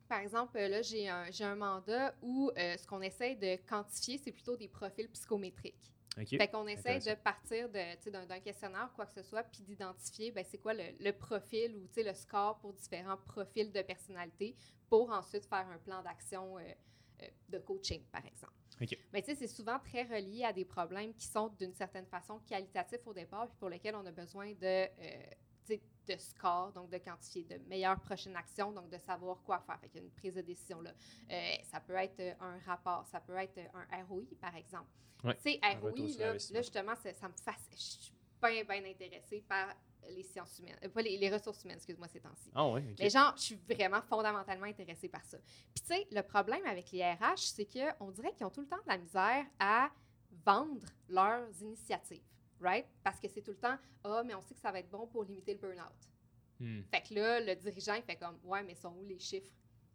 [0.09, 4.57] Par exemple, là, j'ai un, un mandat où ce qu'on essaie de quantifier, c'est plutôt
[4.57, 5.93] des profils psychométriques.
[6.19, 6.29] OK?
[6.29, 10.59] Fait qu'on essaie de partir d'un questionnaire, quoi que ce soit, puis d'identifier, ben, c'est
[10.59, 14.55] quoi le, le profil ou le score pour différents profils de personnalité
[14.89, 16.63] pour ensuite faire un plan d'action euh,
[17.23, 18.53] euh, de coaching, par exemple.
[19.13, 22.41] Mais tu sais, c'est souvent très relié à des problèmes qui sont d'une certaine façon
[22.41, 24.89] qualitatifs au départ, puis pour lesquels on a besoin de, euh,
[26.07, 29.79] de score, donc de quantifier de meilleures prochaines actions, donc de savoir quoi faire.
[29.81, 30.93] Fait qu'il y a une prise de décision là.
[31.31, 34.89] Euh, ça peut être euh, un rapport, ça peut être euh, un ROI, par exemple.
[35.25, 37.69] Ouais, Tu sais, ROI, là, là, justement, ça, ça me fasse.
[37.73, 39.69] Je suis bien, bien intéressée par
[40.11, 42.51] les sciences humaines, euh, pas les, les ressources humaines, excuse-moi, ces temps-ci.
[42.55, 42.75] Ah.
[42.99, 45.39] Mais genre, je suis vraiment fondamentalement intéressée par ça.
[45.75, 48.67] Puis tu sais, le problème avec les RH, c'est qu'on dirait qu'ils ont tout le
[48.67, 49.91] temps de la misère à
[50.45, 52.23] vendre leurs initiatives,
[52.63, 52.87] right?
[53.03, 55.07] Parce que c'est tout le temps, ah, mais on sait que ça va être bon
[55.07, 56.11] pour limiter le burn-out.
[56.61, 56.83] Hmm.
[56.91, 59.53] Fait que là, le dirigeant, il fait comme, ouais, mais sont où les chiffres?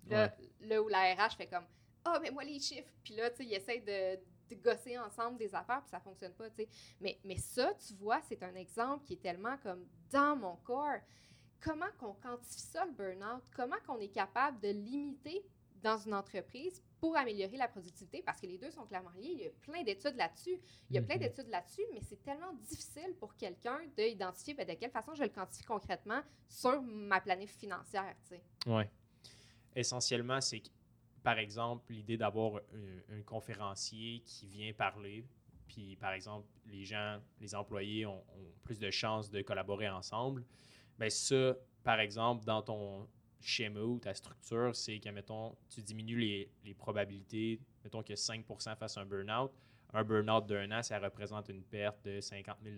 [0.09, 1.65] Là, là où la RH fait comme,
[2.05, 2.91] ah, mais moi les chiffres.
[3.03, 4.15] Puis là, tu sais, ils essayent de,
[4.49, 6.69] de gosser ensemble des affaires, puis ça fonctionne pas, tu sais.
[7.01, 10.99] Mais, mais ça, tu vois, c'est un exemple qui est tellement comme dans mon corps.
[11.59, 13.43] Comment qu'on quantifie ça, le burn-out?
[13.55, 15.45] Comment qu'on est capable de limiter
[15.81, 18.21] dans une entreprise pour améliorer la productivité?
[18.25, 19.31] Parce que les deux sont clairement liés.
[19.33, 20.59] Il y a plein d'études là-dessus.
[20.89, 21.21] Il y a plein Mhm.
[21.21, 25.29] d'études là-dessus, mais c'est tellement difficile pour quelqu'un d'identifier ben, de quelle façon je le
[25.29, 28.15] quantifie concrètement sur ma planif financière.
[28.65, 28.89] Ouais.
[29.75, 30.69] essentiellement, c'est que,
[31.23, 35.23] par exemple, l'idée d'avoir un, un conférencier qui vient parler,
[35.67, 40.43] puis par exemple, les gens, les employés ont, ont plus de chances de collaborer ensemble,
[40.97, 43.07] bien ça, par exemple, dans ton
[43.41, 48.75] schéma ou ta structure, c'est que, mettons, tu diminues les, les probabilités, mettons que 5%
[48.75, 49.51] fassent un burn-out.
[49.93, 52.75] Un burn-out d'un an, ça représente une perte de 50 000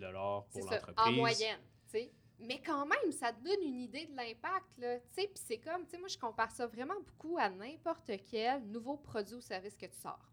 [0.51, 0.95] pour l'entreprise.
[0.97, 2.11] en moyenne, tu sais.
[2.41, 4.99] Mais quand même, ça te donne une idée de l'impact, là.
[4.99, 8.11] Tu sais, puis c'est comme, tu sais, moi, je compare ça vraiment beaucoup à n'importe
[8.29, 10.31] quel nouveau produit ou service que tu sors.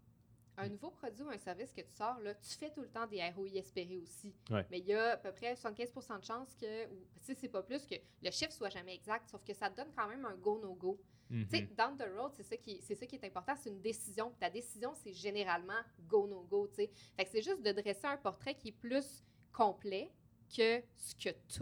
[0.57, 3.05] Un nouveau produit ou un service que tu sors, là, tu fais tout le temps
[3.05, 4.33] des ROI espérés aussi.
[4.49, 4.65] Ouais.
[4.71, 7.47] Mais il y a à peu près 75 de chances que, ou tu sais, c'est
[7.47, 10.25] pas plus, que le chiffre soit jamais exact, sauf que ça te donne quand même
[10.25, 10.99] un go-no-go.
[11.29, 11.45] Mhm.
[11.45, 13.81] Tu sais, down the road, c'est ça, qui, c'est ça qui est important, c'est une
[13.81, 14.33] décision.
[14.39, 16.91] Ta décision, c'est généralement go-no-go, tu sais.
[17.15, 20.11] Fait que c'est juste de dresser un portrait qui est plus complet
[20.55, 21.59] que ce que tu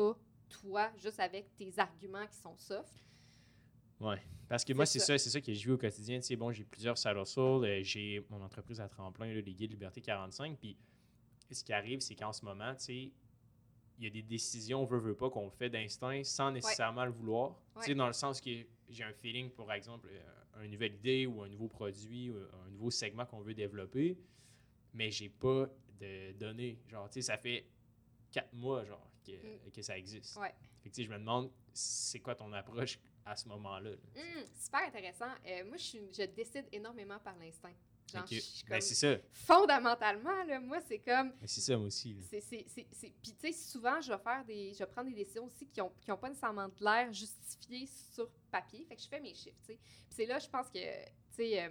[0.50, 3.04] toi, juste avec tes arguments qui sont soft.
[4.00, 4.22] Ouais.
[4.48, 5.06] Parce que moi, C'est ça.
[5.06, 6.20] ça, c'est ça que je vis au quotidien.
[6.20, 9.54] Tu sais, bon, j'ai plusieurs side hustles, euh, j'ai mon entreprise à tremplin, là, les
[9.54, 10.58] guides Liberté 45.
[10.60, 10.78] Puis
[11.52, 13.12] ce qui arrive, c'est qu'en ce moment, tu sais,
[13.98, 17.56] il y a des décisions, veut, veut pas, qu'on fait d'instinct sans nécessairement le vouloir.
[17.78, 18.50] Tu sais, dans le sens que
[18.90, 22.70] j'ai un feeling, pour exemple, euh, une nouvelle idée ou un nouveau produit ou un
[22.72, 24.18] nouveau segment qu'on veut développer,
[24.94, 25.68] mais j'ai pas
[26.00, 26.78] de données.
[26.90, 27.66] Genre, tu sais, ça fait
[28.32, 29.72] quatre mois, genre, que, Mm.
[29.74, 30.36] que ça existe.
[30.38, 30.54] Ouais.
[30.84, 33.90] Fait que, tu sais, je me demande, c'est quoi ton approche à ce moment-là?
[33.92, 33.98] là.
[34.22, 35.30] Hum, super intéressant.
[35.46, 37.74] Euh, moi, je, suis, je décide énormément par l'instinct.
[38.14, 39.18] Genre, je Ben, c'est ça.
[39.34, 42.14] fondamentalement, là, moi, c'est comme Ben, c'est ça, moi aussi.
[42.14, 42.22] là.
[42.30, 44.74] C'est, c'est, c'est, c'est- Puis, tu sais, souvent, je vais faire des.
[44.74, 47.88] Je vais prendre des décisions aussi qui n'ont qui ont pas nécessairement de l'air justifiées
[48.14, 48.86] sur papier.
[48.86, 49.80] Fait que je fais mes chiffres, tu sais.
[49.80, 51.70] Puis c'est là, je pense que, tu sais, euh,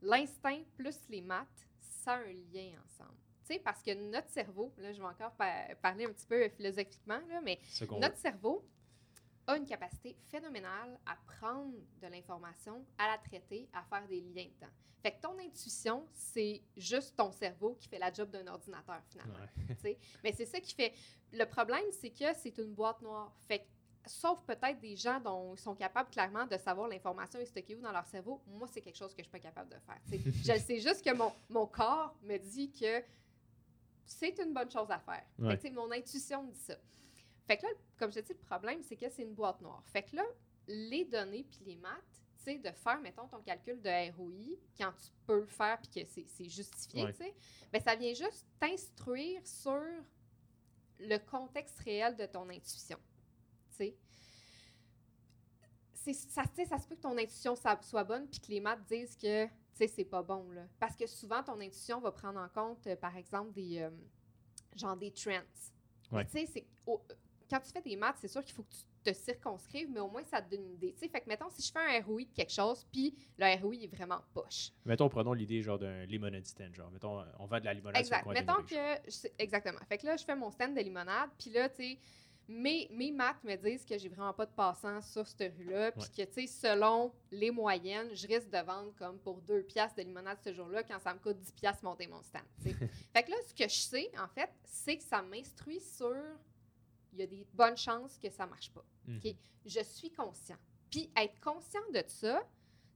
[0.00, 1.48] l'instinct plus les maths,
[1.80, 3.18] ça a un lien ensemble.
[3.46, 6.48] Tu sais, parce que notre cerveau, là, je vais encore pa- parler un petit peu
[6.50, 7.58] philosophiquement, là, mais
[8.00, 8.64] notre cerveau
[9.46, 14.48] a une capacité phénoménale à prendre de l'information, à la traiter, à faire des liens
[14.56, 14.72] dedans.
[15.02, 19.34] Fait que ton intuition, c'est juste ton cerveau qui fait la job d'un ordinateur, finalement.
[19.84, 19.98] Ouais.
[20.22, 20.94] Mais c'est ça qui fait.
[21.32, 23.30] Le problème, c'est que c'est une boîte noire.
[23.46, 23.64] Fait que,
[24.06, 27.82] sauf peut-être des gens dont ils sont capables clairement de savoir l'information est stockée où
[27.82, 30.00] dans leur cerveau, moi, c'est quelque chose que je suis pas capable de faire.
[30.56, 33.02] je sais juste que mon, mon corps me dit que
[34.06, 35.22] c'est une bonne chose à faire.
[35.36, 35.56] Fait que, Ouais.
[35.58, 36.76] tu sais, mon intuition me dit ça.
[37.46, 39.82] Fait que là, comme je te dis, le problème, c'est que c'est une boîte noire.
[39.86, 40.24] Fait que là,
[40.66, 41.92] les données puis les maths,
[42.38, 46.02] tu sais, de faire, mettons, ton calcul de ROI, quand tu peux le faire puis
[46.02, 47.12] que c'est c'est justifié, Ouais.
[47.12, 47.34] tu sais,
[47.72, 49.82] ben, ça vient juste t'instruire sur
[51.00, 52.98] le contexte réel de ton intuition.
[53.70, 53.96] Tu sais.
[55.94, 59.46] Ça, ça se peut que ton intuition soit bonne puis que les maths disent que
[59.46, 60.50] tu sais, c'est pas bon.
[60.50, 60.66] Là.
[60.78, 63.90] Parce que souvent, ton intuition va prendre en compte, euh, par exemple, des, euh,
[64.76, 65.40] genre des trends.
[66.12, 66.24] Ouais.
[66.26, 67.02] tu sais, c'est- au-
[67.54, 70.08] quand tu fais des maths, c'est sûr qu'il faut que tu te circonscrives, mais au
[70.08, 70.92] moins, ça te donne une idée.
[70.94, 73.60] Tu sais, fait que, mettons, si je fais un ROI de quelque chose, puis le
[73.60, 74.72] ROI est vraiment poche.
[74.84, 76.74] Mettons, prenons l'idée genre d'un limonade stand.
[76.74, 78.22] Genre, mettons, on vend de la limonade Exact.
[78.22, 79.10] sur le coin Mettons que.
[79.10, 79.78] je Exactement.
[79.88, 81.98] Fait que là, je fais mon stand de limonade, puis là, tu sais,
[82.48, 86.08] mes, mes maths me disent que j'ai vraiment pas de passants sur cette rue-là, puis
[86.10, 90.02] que, tu sais, selon les moyennes, je risque de vendre comme pour deux piastres de
[90.02, 92.42] limonade ce jour-là quand ça me coûte 10 piastres monter mon stand.
[92.58, 96.14] fait que là, ce que je sais, en fait, c'est que ça m'instruit sur.
[97.14, 98.84] Il y a des bonnes chances que ça marche pas.
[99.06, 99.20] Mhm.
[99.64, 100.58] Je suis conscient.
[100.90, 102.42] Puis être conscient de ça,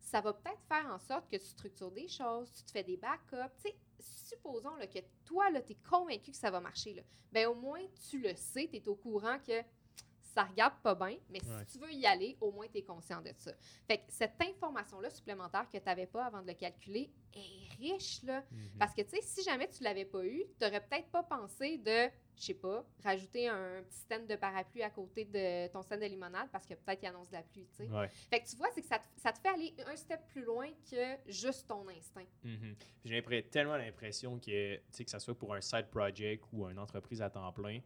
[0.01, 2.97] ça va peut-être faire en sorte que tu structures des choses, tu te fais des
[2.97, 3.55] backups.
[3.63, 6.95] Tu sais, supposons là, que toi, tu es convaincu que ça va marcher.
[6.95, 7.03] Là.
[7.33, 9.63] Ben, au moins, tu le sais, tu es au courant que
[10.35, 11.65] ça regarde pas bien, mais Ouais.
[11.67, 13.53] si tu veux y aller, au moins, tu es conscient de ça.
[13.87, 18.23] Fait que cette information-là supplémentaire que tu n'avais pas avant de le calculer est riche,
[18.23, 18.43] là.
[18.51, 18.79] Mhm.
[18.79, 21.79] Parce que, tu sais, si jamais tu l'avais pas eu, tu n'aurais peut-être pas pensé
[21.79, 26.01] de, je sais pas, rajouter un petit stand de parapluie à côté de ton stand
[26.01, 27.89] de limonade parce que peut-être qu'il annonce de la pluie, tu sais.
[27.91, 28.09] Ouais.
[28.31, 30.43] Fait que tu vois, c'est que ça te, ça te fait aller un step plus
[30.45, 32.27] loin que juste ton instinct.
[32.45, 32.77] Mhm.
[33.05, 36.67] J'ai l'impr- tellement l'impression que, tu sais, que ça soit pour un side project ou
[36.69, 37.81] une entreprise à temps plein,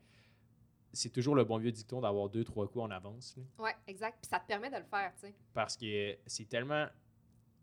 [0.92, 3.36] c'est toujours le bon vieux dicton d'avoir deux, trois coups en avance.
[3.58, 4.18] Ouais, exact.
[4.20, 5.34] Puis ça te permet de le faire, tu sais.
[5.54, 6.86] parce que c'est tellement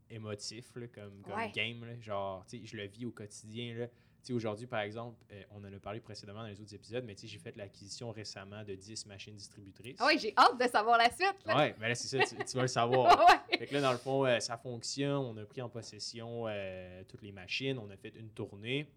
[0.09, 1.51] émotif là, comme, comme Ouais.
[1.51, 1.85] game.
[1.85, 1.99] là.
[1.99, 3.75] Genre, tu sais, je le vis au quotidien.
[3.75, 3.87] Là.
[3.87, 7.03] Tu sais, Aujourd'hui, par exemple, euh, on en a parlé précédemment dans les autres épisodes,
[7.05, 9.99] mais tu sais, j'ai fait l'acquisition récemment de 10 machines distributrices.
[10.01, 11.35] Ouais, j'ai hâte de savoir la suite.
[11.45, 13.19] Ouais, mais là, c'est ça, tu, tu vas le savoir.
[13.49, 13.57] ouais.
[13.59, 15.11] Fait que là, dans le fond, euh, ça fonctionne.
[15.17, 17.77] On a pris en possession euh, toutes les machines.
[17.77, 18.89] On a fait une tournée.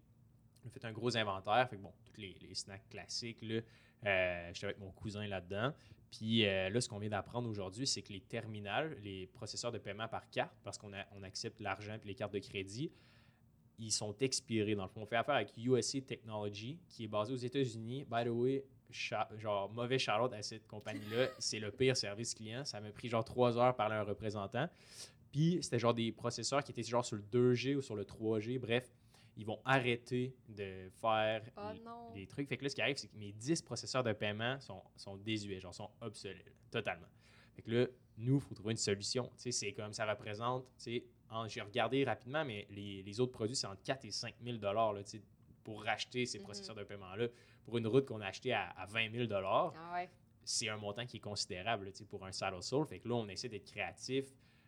[0.65, 1.69] On a fait un gros inventaire.
[1.69, 3.61] Fait que bon, tous les, les snacks classiques, là,
[4.03, 5.73] j'étais avec mon cousin là-dedans.
[6.11, 9.79] Puis euh, là, ce qu'on vient d'apprendre aujourd'hui, c'est que les terminals, les processeurs de
[9.79, 12.91] paiement par carte, parce qu'on accepte l'argent et les cartes de crédit,
[13.79, 14.75] ils sont expirés.
[14.75, 18.05] Dans le fond, on fait affaire avec USA Technology, qui est basé aux États-Unis.
[18.05, 21.29] By the way, genre, mauvais charlotte à cette compagnie-là.
[21.39, 22.63] C'est le pire service client.
[22.63, 24.69] Ça m'a pris genre trois heures par parler à un représentant.
[25.31, 28.59] Puis c'était genre des processeurs qui étaient genre sur le 2G ou sur le 3G.
[28.59, 28.87] Bref,
[29.35, 31.61] ils vont arrêter de faire Oh
[32.13, 32.47] les- trucs.
[32.47, 35.17] Fait que là, ce qui arrive, c'est que mes 10 processeurs de paiement sont, sont
[35.17, 37.07] désuets, genre sont obsolètes, là, totalement.
[37.55, 39.25] Fait que là, nous, il faut trouver une solution.
[39.37, 43.19] Tu sais, c'est comme ça représente, tu sais, en- j'ai regardé rapidement, mais les, les
[43.19, 45.21] autres produits, c'est entre 4 et 5 000 là, tu sais,
[45.63, 46.43] pour racheter ces Mhm.
[46.43, 47.27] processeurs de paiement-là.
[47.63, 50.09] Pour une route qu'on a achetée à, à 20 000 Ah ouais.
[50.43, 52.85] c'est un montant qui est considérable là, tu sais, pour un Saddle Soul.
[52.85, 54.25] Fait que là, on essaie d'être créatif,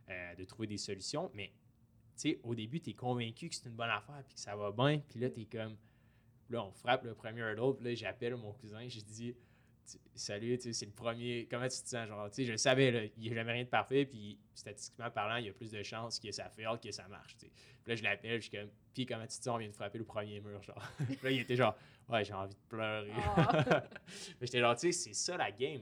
[0.10, 1.30] euh, de trouver des solutions.
[1.34, 1.52] Mais
[2.22, 4.72] sais, au début, tu es convaincu que c'est une bonne affaire puis que ça va
[4.72, 5.00] bien.
[5.08, 5.76] Puis là, tu es comme.
[6.50, 7.76] Là, on frappe le premier hurdle.
[7.76, 8.86] Puis là, j'appelle mon cousin.
[8.86, 9.36] Dit
[9.90, 11.48] Tu- Salut, c'est le premier.
[11.50, 12.08] Comment tu te sens?
[12.08, 14.06] Genre, tu sais, je le savais, là, il n'y a jamais rien de parfait.
[14.06, 17.36] Puis statistiquement parlant, il y a plus de chances que ça fail que ça marche.
[17.38, 17.52] Puis
[17.88, 18.42] là, je l'appelle.
[18.42, 19.48] Je suis comme Puis comment tu te sens?
[19.48, 20.62] On vient de frapper le premier mur.
[20.62, 20.82] Genre.
[21.08, 21.76] Puis là, il était genre
[22.08, 23.12] Ouais, j'ai envie de pleurer.
[23.36, 23.84] Ah.
[24.40, 25.82] Mais j'étais genre, tu sais, c'est ça la game.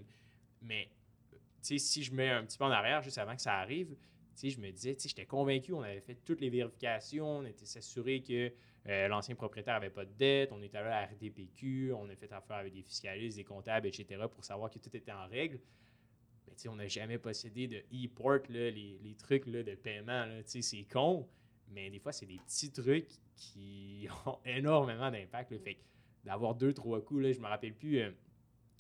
[0.62, 0.90] Mais,
[1.32, 3.94] tu sais, si je mets un petit peu en arrière, juste avant que ça arrive,
[4.42, 8.52] je me disais, j'étais convaincu, on avait fait toutes les vérifications, on était s'assurer que
[8.90, 12.16] euh, l'ancien propriétaire avait pas de dette, on était allé à la RDPQ, on a
[12.16, 15.60] fait affaire avec des fiscalistes, des comptables, etc., pour savoir que tout était en règle.
[16.48, 21.28] Mais, on n'a jamais possédé de e-port, les, trucs de paiement, c'est con.
[21.72, 25.58] Mais des fois, c'est des petits trucs qui ont énormément d'impact.
[25.60, 25.78] Fait
[26.24, 28.12] d'avoir deux, trois coups, là, je me rappelle plus euh,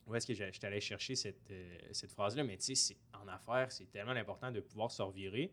[0.07, 3.27] où est-ce que je, je t'allais chercher cette, euh, cette phrase-là, mais tu sais, en
[3.27, 5.51] affaires, c'est tellement important de pouvoir se revirer.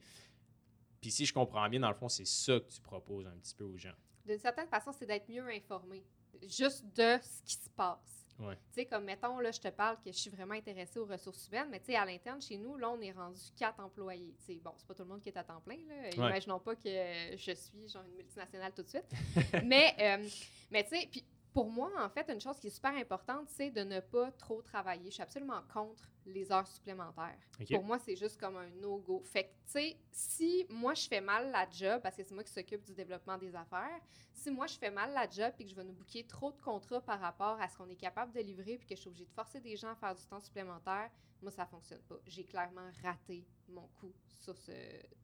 [1.01, 3.55] Puis si je comprends bien, dans le fond, c'est ça que tu proposes un petit
[3.55, 3.95] peu aux gens.
[4.27, 6.05] D'une certaine façon, c'est d'être mieux informé,
[6.43, 8.21] juste de ce qui se passe.
[8.39, 8.55] Ouais.
[8.55, 11.49] Tu sais, comme mettons, là, je te parle que je suis vraiment intéressée aux ressources
[11.49, 14.35] humaines, mais tu sais, à l'interne, chez nous, là, on est rendu quatre employés.
[14.39, 16.11] Tu sais, bon, c'est pas tout le monde qui est à temps plein, là.
[16.15, 16.89] Imaginons pas que
[17.37, 19.05] je suis, genre, une multinationale tout de suite.
[19.65, 20.29] mais, euh,
[20.71, 23.71] mais tu sais, puis pour moi, en fait, une chose qui est super importante, c'est
[23.71, 25.07] de ne pas trop travailler.
[25.07, 27.39] Je suis absolument contre les heures supplémentaires.
[27.75, 29.23] Pour moi, c'est juste comme un no-go.
[29.25, 32.45] Fait que, tu sais, si moi, je fais mal la job, parce que c'est moi
[32.45, 34.01] qui s'occupe du développement des affaires,
[34.33, 36.61] si moi, je fais mal la job et que je vais nous booker trop de
[36.61, 39.27] contrats par rapport à ce qu'on est capable de livrer puis que je suis obligée
[39.27, 41.11] de forcer des gens à faire du temps supplémentaire,
[41.42, 42.16] moi, ça fonctionne pas.
[42.26, 44.72] J'ai clairement raté mon coup sur ce...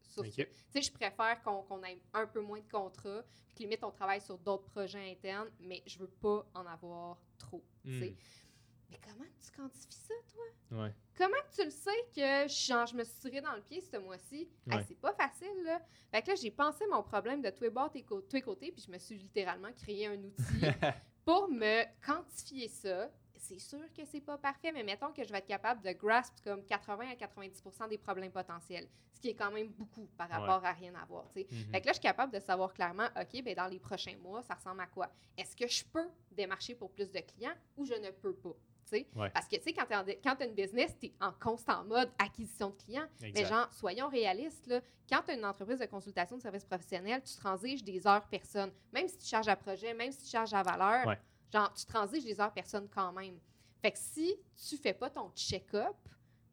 [0.03, 3.83] Sur ce- je préfère qu'on qu'on ait un peu moins de contrats puis que limite,
[3.85, 7.63] on travaille sur d'autres projets internes, mais je veux pas en avoir trop.
[7.85, 8.01] Hmm.
[8.01, 10.79] Mais comment tu quantifies ça, toi?
[10.83, 10.95] Ouais.
[11.19, 14.49] Comment tu le sais que genre, je me suis tiré dans le pied ce mois-ci?
[14.71, 14.85] Hey, Ouais.
[14.87, 15.81] c'est pas facile, là.
[16.11, 18.83] Fait que là, j'ai pensé mon problème de tous les bords, tous les côtés, puis
[18.87, 20.37] je me suis littéralement créé un outil
[21.25, 23.11] pour me quantifier ça.
[23.39, 26.35] C'est sûr que c'est pas parfait, mais mettons que je vais être capable de grasp
[26.43, 30.65] comme 80 à 90 des problèmes potentiels, ce qui est quand même beaucoup par rapport
[30.65, 31.47] à rien avoir, sais.
[31.51, 31.73] Mhm.
[31.73, 34.43] Fait que là, je suis capable de savoir clairement, OK, ben dans les prochains mois,
[34.43, 35.11] ça ressemble à quoi?
[35.37, 38.57] Est-ce que je peux démarcher pour plus de clients ou je ne peux pas?
[38.93, 39.31] Ouais.
[39.31, 42.71] Parce que, tu sais, quand tu as une business, tu es en constant mode acquisition
[42.71, 43.09] de clients.
[43.21, 47.23] Mais genre, soyons réalistes, là, quand tu as une entreprise de consultation de services professionnels,
[47.23, 48.73] tu transiges des heures personnes.
[48.93, 51.19] Même si tu charges à projet, même si tu charges à valeur, Ouais.
[51.53, 53.39] Genre, tu transiges des heures personnes quand même.
[53.83, 54.35] Fait que si
[54.69, 55.97] tu fais pas ton check-up,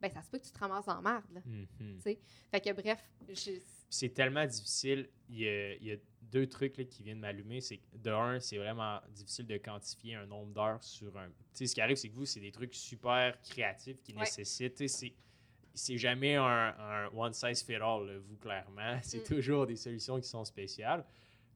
[0.01, 1.25] ben ça se peut que tu te ramasses en marde.
[1.33, 1.41] là.
[1.45, 1.99] Mhm.
[2.01, 5.09] Fait que bref, je- c'est tellement difficile.
[5.29, 7.61] Il y a, il y a deux trucs là, qui viennent m'allumer.
[7.61, 11.27] C'est de un, c'est vraiment difficile de quantifier un nombre d'heures sur un.
[11.27, 14.21] Tu sais, ce qui arrive, c'est que vous, c'est des trucs super créatifs qui Ouais.
[14.21, 14.87] nécessitent.
[14.87, 15.13] C'est,
[15.75, 16.43] c'est jamais un,
[16.77, 18.99] un one size fit all, là, vous, clairement.
[19.03, 19.35] C'est Mm.
[19.35, 21.05] toujours des solutions qui sont spéciales.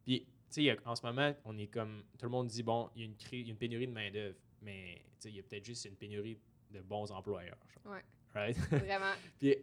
[0.06, 2.04] Puis, sais, y a- en ce moment, on est comme.
[2.18, 3.92] Tout le monde dit, bon, il y a une, il y a une pénurie de
[3.94, 4.38] main-d'œuvre.
[4.62, 6.38] Mais, tu sais, il y a peut-être juste une pénurie
[6.72, 7.58] de bons employeurs.
[7.74, 7.94] genre.
[7.94, 8.04] Ouais.
[8.34, 8.58] Right?
[8.72, 9.14] vraiment.
[9.40, 9.56] Puis,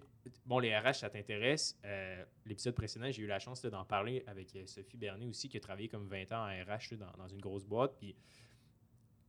[0.46, 1.78] bon, les RH, ça t'intéresse.
[1.84, 5.56] Euh, L'épisode précédent, j'ai eu la chance d'en parler avec euh, Sophie Bernier aussi, qui
[5.56, 7.96] a travaillé comme 20 ans en RH là, dans, dans une grosse boîte.
[7.98, 8.16] Puis,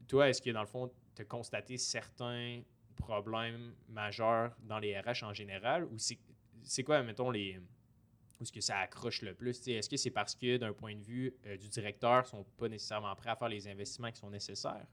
[0.08, 2.62] toi, est-ce que dans le fond, tu as constaté certains
[2.96, 5.86] problèmes majeurs dans les RH en général?
[5.86, 5.98] Ou
[6.64, 7.60] c'est quoi, mettons, les.
[8.40, 9.66] Où est-ce que ça accroche le plus?
[9.68, 12.68] Est-ce que c'est parce que, d'un point de vue euh, du directeur, ils sont pas
[12.68, 14.86] nécessairement prêts à faire les investissements qui sont nécessaires?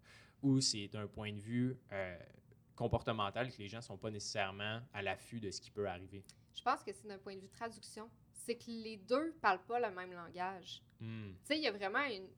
[0.43, 2.17] Ou c'est d'un point de vue euh,
[2.77, 6.25] comportemental que les gens sont pas nécessairement à l'affût de ce qui peut arriver?
[6.55, 8.09] Je pense que c'est d'un point de vue traduction.
[8.33, 10.83] C'est que les deux parlent pas le même langage.
[11.01, 11.31] Hmm.
[11.33, 12.29] Tu sais, il y a vraiment une.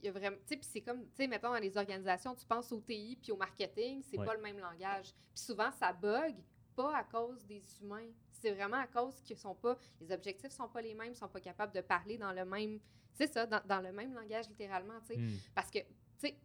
[0.00, 0.36] Il y a vraiment.
[0.38, 1.02] Tu sais, puis c'est comme.
[1.06, 4.26] Tu sais, mettons, dans les organisations, tu penses au TI puis au marketing, c'est Ouais.
[4.26, 5.12] pas le même langage.
[5.34, 6.34] Puis souvent, ça bug,
[6.74, 8.10] pas à cause des humains.
[8.42, 9.78] C'est vraiment à cause que sont pas.
[10.00, 12.80] Les objectifs sont pas les mêmes, sont pas capables de parler dans le même.
[13.14, 15.16] C'est ça, dans, dans le même langage, littéralement, tu sais.
[15.16, 15.36] Hmm.
[15.54, 15.86] Parce que, tu
[16.18, 16.36] sais,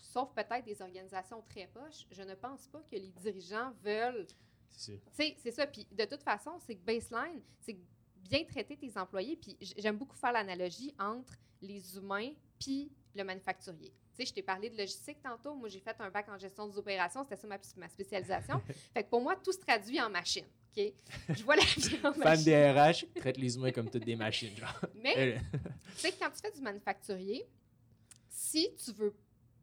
[0.00, 4.26] sauf peut-être des organisations très poches, je ne pense pas que les dirigeants veulent
[4.70, 5.24] C'est ça.
[5.36, 5.66] c'est ça.
[5.66, 7.76] Puis de toute façon, c'est que baseline, c'est
[8.16, 9.36] bien traiter tes employés.
[9.36, 13.90] Puis j'aime beaucoup faire l'analogie entre les humains puis le manufacturier.
[13.90, 15.54] Tu sais, je t'ai parlé de logistique tantôt.
[15.54, 17.22] Moi, j'ai fait un bac en gestion des opérations.
[17.24, 18.60] C'était ça ma, ma spécialisation.
[18.94, 20.46] fait que pour moi, tout se traduit en machine.
[20.76, 20.92] OK?
[21.30, 22.44] Je vois la vie en Fan machine.
[22.44, 24.54] des RH, traite les humains comme toutes des machines.
[24.56, 24.80] Genre.
[25.02, 25.38] Mais
[25.94, 27.46] tu sais, quand tu fais du manufacturier,
[28.28, 29.14] si tu veux,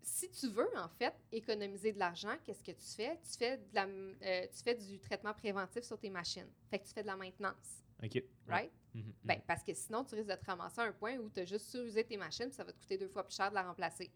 [0.02, 3.20] si tu veux en fait économiser de l'argent, qu'est-ce que tu fais?
[3.24, 6.48] Tu fais de la, euh, tu fais du traitement préventif sur tes machines.
[6.70, 8.24] Fait que tu fais de la maintenance, OK.
[8.48, 8.72] right?
[8.94, 11.40] Mhm, Ben, parce que sinon tu risques de te ramasser à un point où tu
[11.40, 13.56] as juste surusé tes machines, puis ça va te coûter deux fois plus cher de
[13.56, 14.12] la remplacer,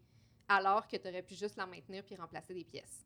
[0.48, 3.04] alors que tu aurais pu juste la maintenir puis remplacer des pièces.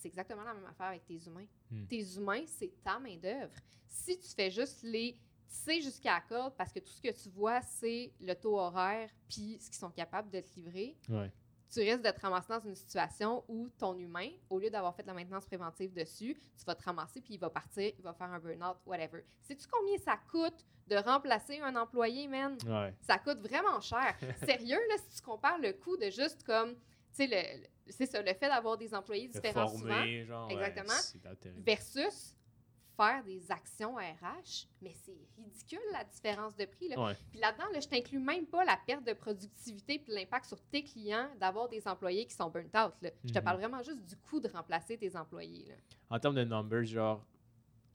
[0.00, 1.46] C'est exactement la même affaire avec tes humains.
[1.70, 1.86] Hmm.
[1.86, 3.54] Tes humains, c'est ta main-d'œuvre.
[3.86, 7.28] Si tu fais juste les tisser jusqu'à la corde parce que tout ce que tu
[7.28, 10.96] vois, c'est le taux horaire puis ce qu'ils sont capables de te livrer.
[11.08, 11.30] Ouais.
[11.72, 15.04] tu risques de te ramasser dans une situation où ton humain, au lieu d'avoir fait
[15.06, 18.30] la maintenance préventive dessus, tu vas te ramasser puis il va partir, il va faire
[18.30, 19.24] un burn-out, whatever.
[19.42, 22.56] Sais-tu combien ça coûte de remplacer un employé, man?
[22.66, 22.94] Ouais.
[23.02, 24.16] Ça coûte vraiment cher.
[24.44, 26.74] Sérieux, là, si tu compares le coût de juste comme,
[27.14, 30.50] tu sais, c'est ça, le fait d'avoir des employés différents souvent former, genre.
[30.50, 30.92] Exactement.
[31.58, 32.34] versus
[32.96, 36.88] faire des actions RH, mais c'est ridicule la différence de prix.
[36.88, 37.02] Là.
[37.02, 37.14] Ouais.
[37.30, 40.82] Puis là-dedans, là, je t'inclus même pas la perte de productivité puis l'impact sur tes
[40.84, 42.92] clients d'avoir des employés qui sont burnt out.
[43.00, 43.10] Là.
[43.24, 43.44] Je te Mhm.
[43.44, 45.64] parle vraiment juste du coût de remplacer tes employés.
[45.66, 45.74] Là.
[46.10, 47.24] En termes de numbers, genre,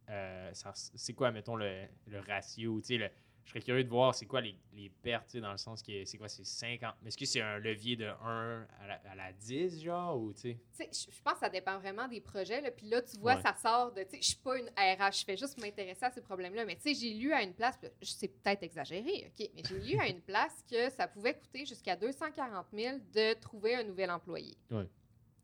[0.09, 2.81] euh, c'est quoi, mettons, le, le ratio?
[2.81, 3.11] tu sais,
[3.45, 6.17] je serais curieux de voir c'est quoi les, les pertes, dans le sens que c'est
[6.17, 6.95] quoi, c'est 50.
[7.01, 10.33] mais Est-ce que c'est un levier de 1 à la, à la 10, genre, ou
[10.33, 10.89] tu sais?
[11.11, 12.59] Je pense que ça dépend vraiment des projets.
[12.59, 12.71] Là.
[12.71, 13.41] Puis là, tu vois, Ouais.
[13.43, 14.01] ça sort de.
[14.03, 16.65] Tu sais, je suis pas une RH, je fais juste m'intéresser à ces problèmes-là.
[16.65, 19.99] Mais tu sais, j'ai lu à une place, sais peut-être exagéré, OK, mais j'ai lu
[19.99, 24.55] à une place que ça pouvait coûter jusqu'à 240 000 de trouver un nouvel employé.
[24.71, 24.89] Ouais.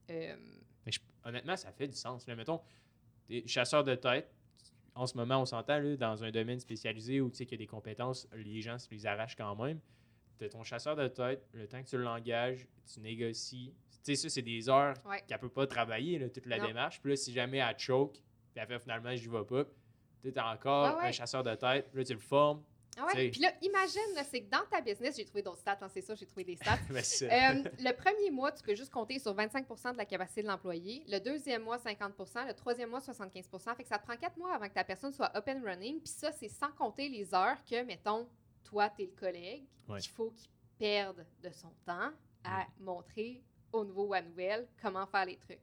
[0.10, 0.36] Euh,
[1.24, 2.26] honnêtement, ça fait du sens.
[2.28, 2.36] Là.
[2.36, 2.62] Mettons,
[3.46, 4.34] chasseur de tête.
[4.94, 7.64] En ce moment, on s'entend dans un domaine spécialisé où tu sais qu'il y a
[7.64, 9.80] des compétences, les gens se les arrachent quand même.
[10.38, 13.74] Tu ton chasseur de tête, le temps que tu l'engages, tu négocies.
[13.92, 15.22] Tu sais, ça, c'est des heures ouais.
[15.28, 16.66] qu'elle peut pas travailler, là, toute la Non.
[16.68, 17.00] démarche.
[17.00, 18.24] Puis là, si jamais elle choke, puis
[18.56, 19.66] elle fait finalement, j'y vais pas,
[20.24, 21.08] tu es encore Ah ouais.
[21.10, 22.64] un chasseur de tête, là, tu le formes.
[22.98, 23.30] Ah ouais?
[23.30, 26.14] Puis là, imagine, c'est que dans ta business, j'ai trouvé d'autres stats, hein, c'est ça,
[26.16, 26.78] j'ai trouvé des stats.
[26.92, 31.04] Euh, le premier mois, tu peux juste compter sur 25% de la capacité de l'employé.
[31.08, 34.54] Le deuxième mois, 50% Le troisième mois, 75% Fait que ça te prend quatre mois
[34.56, 36.00] avant que ta personne soit up and running.
[36.00, 38.28] Puis ça, c'est sans compter les heures que, mettons,
[38.64, 40.00] toi, tu es le collègue, Ouais.
[40.00, 42.12] qu'il faut qu'il perde de son temps
[42.44, 45.60] à montrer au nouveau ou à nouvelle comment faire les trucs.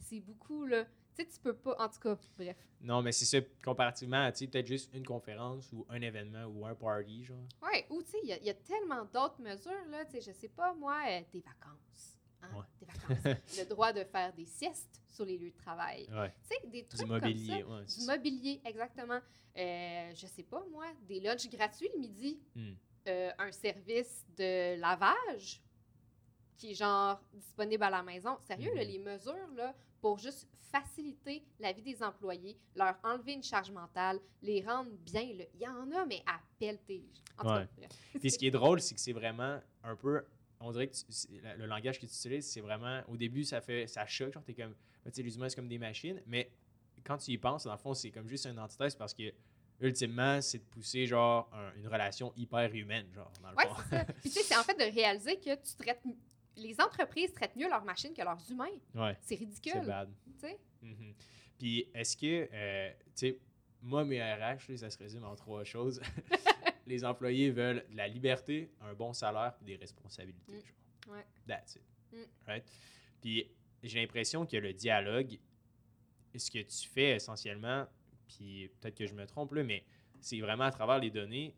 [0.00, 0.84] C'est beaucoup, là.
[1.24, 1.76] Tu sais, tu peux pas...
[1.78, 2.56] En tout cas, bref.
[2.80, 6.44] Non, mais c'est ça, comparativement à tu sais, peut-être juste une conférence ou un événement
[6.46, 7.36] ou un party, genre.
[7.62, 10.04] Ouais, ou tu sais, il y a- il y, a tellement d'autres mesures, là.
[10.06, 12.18] Tu sais, je sais pas, moi, euh, des vacances.
[12.42, 12.48] Hein?
[12.56, 12.64] Ouais.
[12.80, 13.36] Des vacances.
[13.58, 16.08] le droit de faire des siestes sur les lieux de travail.
[16.10, 16.32] Ouais.
[16.42, 17.60] Tu sais, des trucs Du comme mobilier.
[17.60, 17.66] ça.
[17.68, 19.20] ouais, Du mobilier, exactement.
[19.56, 22.40] Euh, je sais pas, moi, des lunchs gratuits le midi.
[22.54, 22.72] Hmm.
[23.08, 25.62] Euh, un service de lavage
[26.58, 28.36] qui est genre disponible à la maison.
[28.46, 28.90] Sérieux, là, Mhm.
[28.90, 34.18] les mesures là, pour juste faciliter la vie des employés, leur enlever une charge mentale,
[34.42, 35.32] les rendre bien.
[35.36, 35.44] là.
[35.54, 37.04] Il y en a, mais à pelleter.
[37.42, 37.66] Ouais.
[38.20, 40.22] Puis ce qui est drôle, c'est que c'est vraiment un peu.
[40.60, 43.00] On dirait que tu- le langage que tu utilises, c'est vraiment.
[43.08, 44.32] Au début, ça fait ça choque.
[44.34, 44.74] Genre, t'es comme.
[45.06, 46.20] Tu sais, les humains, c'est comme des machines.
[46.26, 46.50] Mais
[47.02, 49.32] quand tu y penses, dans le fond, c'est comme juste une antithèse parce que,
[49.80, 53.74] ultimement, c'est de pousser, genre, un- une relation hyper humaine, genre, dans le Ouais, fond.
[53.88, 54.04] c'est ça.
[54.04, 56.02] Puis tu sais, c'est en fait de réaliser que tu traites.
[56.56, 58.66] Les entreprises traitent mieux leurs machines que leurs humains.
[58.94, 59.86] ouais, C'est c'est ridicule.
[59.86, 60.10] bad.
[60.26, 60.58] Tu sais?
[60.82, 61.14] Mhm.
[61.58, 63.38] Puis est-ce que, euh, tu sais,
[63.82, 66.00] moi, mes RH, ça se résume en trois choses.
[66.86, 70.52] les employés veulent de la liberté, un bon salaire et des responsabilités.
[70.52, 70.60] Mm.
[71.06, 71.16] genre.
[71.16, 71.26] Ouais.
[71.46, 71.82] That's it.
[72.12, 72.16] Mm.
[72.46, 72.64] Right?
[73.20, 73.50] Puis
[73.82, 75.38] j'ai l'impression que le dialogue,
[76.36, 77.86] ce que tu fais essentiellement,
[78.26, 79.84] puis peut-être que je me trompe là, mais
[80.20, 81.54] c'est vraiment à travers les données.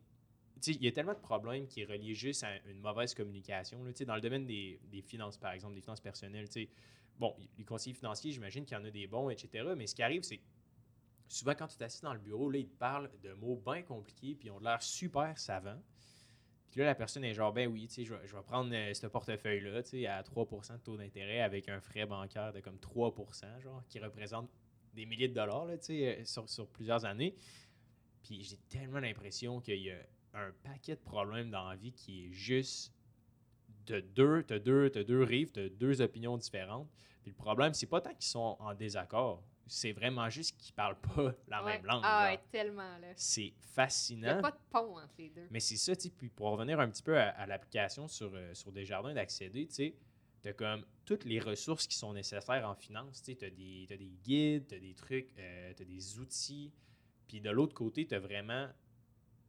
[0.67, 3.83] Il y a tellement de problèmes qui est relié juste à une mauvaise communication.
[3.85, 3.93] Là.
[4.07, 6.47] Dans le domaine des, des finances, par exemple, des finances personnelles,
[7.19, 9.73] bon, les conseillers financiers, j'imagine qu'il y en a des bons, etc.
[9.77, 10.45] Mais ce qui arrive, c'est que
[11.29, 14.35] souvent, quand tu t'assises dans le bureau, là, ils te parlent de mots bien compliqués,
[14.35, 15.81] puis ils ont l'air super savants.
[16.71, 19.91] Puis là, la personne est genre, ben oui, je vais, prendre euh, ce portefeuille-là, tu
[19.91, 23.15] sais, à 3 de taux d'intérêt avec un frais bancaire de comme 3
[23.61, 24.51] genre, qui représente
[24.95, 27.35] des milliers de dollars, tu sais, euh, sur, sur plusieurs années.
[28.23, 29.99] Puis j'ai tellement l'impression qu'il y a
[30.35, 32.93] un paquet de problèmes dans la vie qui est juste
[33.87, 36.89] de deux, t'as deux, t'as deux rives, t'as deux opinions différentes.
[37.23, 40.99] Puis le problème, c'est pas tant qu'ils sont en désaccord, c'est vraiment juste qu'ils parlent
[41.01, 41.75] pas la Ouais.
[41.79, 42.03] même langue.
[42.05, 43.13] Ah, ouais, tellement, là.
[43.17, 44.39] C'est Il n'y fascinant.
[44.39, 45.47] a pas de pont entre les deux.
[45.51, 48.31] Mais c'est ça, tu sais, puis pour revenir un petit peu à, à l'application sur,
[48.35, 49.95] euh, sur Desjardins d'accéder, tu sais,
[50.43, 53.97] t'as comme toutes les ressources qui sont nécessaires en finance, tu sais, t'as des, t'as
[53.97, 56.73] des guides, t'as des trucs, euh, t'as des outils,
[57.29, 58.69] puis de l'autre côté, t'as vraiment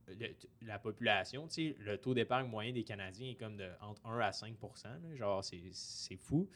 [0.07, 3.69] le- t- la population, tu sais, le taux d'épargne moyen des Canadiens est comme de
[3.81, 6.49] entre 1 à 5 là, Genre, c'est fou.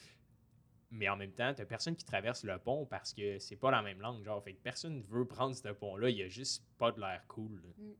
[0.89, 3.81] Mais en même temps, tu personne qui traverse le pont parce que c'est pas la
[3.81, 4.23] même langue.
[4.23, 6.09] Genre, fait que personne veut prendre ce pont-là.
[6.09, 7.61] Il y a juste pas de l'air cool.
[7.77, 7.91] Mm.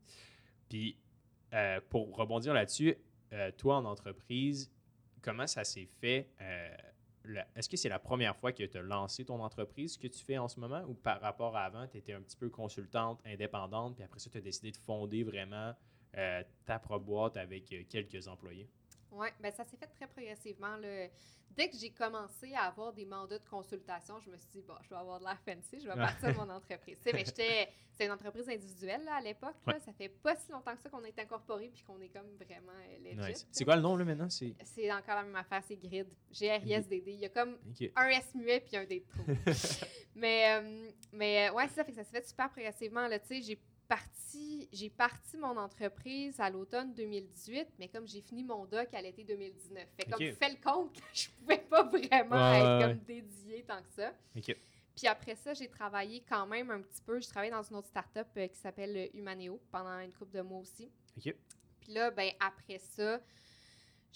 [0.69, 0.97] Puis,
[1.53, 2.95] euh, pour rebondir là-dessus,
[3.33, 4.71] euh, toi, en entreprise,
[5.21, 6.29] comment ça s'est fait?
[6.39, 6.75] euh,
[7.55, 10.37] Est-ce que c'est la première fois que tu as lancé ton entreprise, que tu fais
[10.37, 13.95] en ce moment, ou par rapport à avant, tu étais un petit peu consultante, indépendante,
[13.95, 15.73] puis après ça, tu as décidé de fonder vraiment
[16.17, 18.69] euh, ta propre boîte avec euh, quelques employés?
[19.11, 20.75] Oui, ben ça s'est fait très progressivement.
[20.77, 21.07] là.
[21.57, 24.75] Dès que j'ai commencé à avoir des mandats de consultation, je me suis dit, bon,
[24.83, 26.97] je vais avoir de l'air fancy, je vais partir mon entreprise.
[26.97, 29.55] Tu sais, mais j'étais, c'est une entreprise individuelle là, à l'époque.
[29.65, 29.79] Ouais.
[29.79, 32.77] Ça fait pas si longtemps que ça qu'on est incorporé puis qu'on est comme vraiment
[32.77, 33.45] euh, legit.
[33.51, 34.29] C'est quoi le nom là maintenant?
[34.29, 34.53] C'est.
[34.63, 36.07] C'est encore la même affaire, c'est Grid.
[36.31, 37.11] G-R-I-S-D-D.
[37.11, 37.57] Il y a comme
[37.95, 39.87] un S muet puis un D de trop.
[40.15, 43.07] mais, euh, mais euh, ouais, c'est ça, fait que ça s'est fait super progressivement.
[43.07, 48.21] Là, tu sais, j'ai parti, j'ai parti mon entreprise à l'automne 2018, mais comme j'ai
[48.21, 49.87] fini mon doc à l'été 2019.
[49.95, 50.33] Fait comme Ok.
[50.33, 54.13] fait le compte que je pouvais pas vraiment être comme dédiée tant que ça.
[54.95, 57.19] Puis après ça, j'ai travaillé quand même un petit peu.
[57.21, 60.41] Je travaillais dans une autre start-up euh, qui s'appelle euh, Humaneo pendant une couple de
[60.41, 60.89] mois aussi.
[61.81, 63.21] Puis là, ben après ça,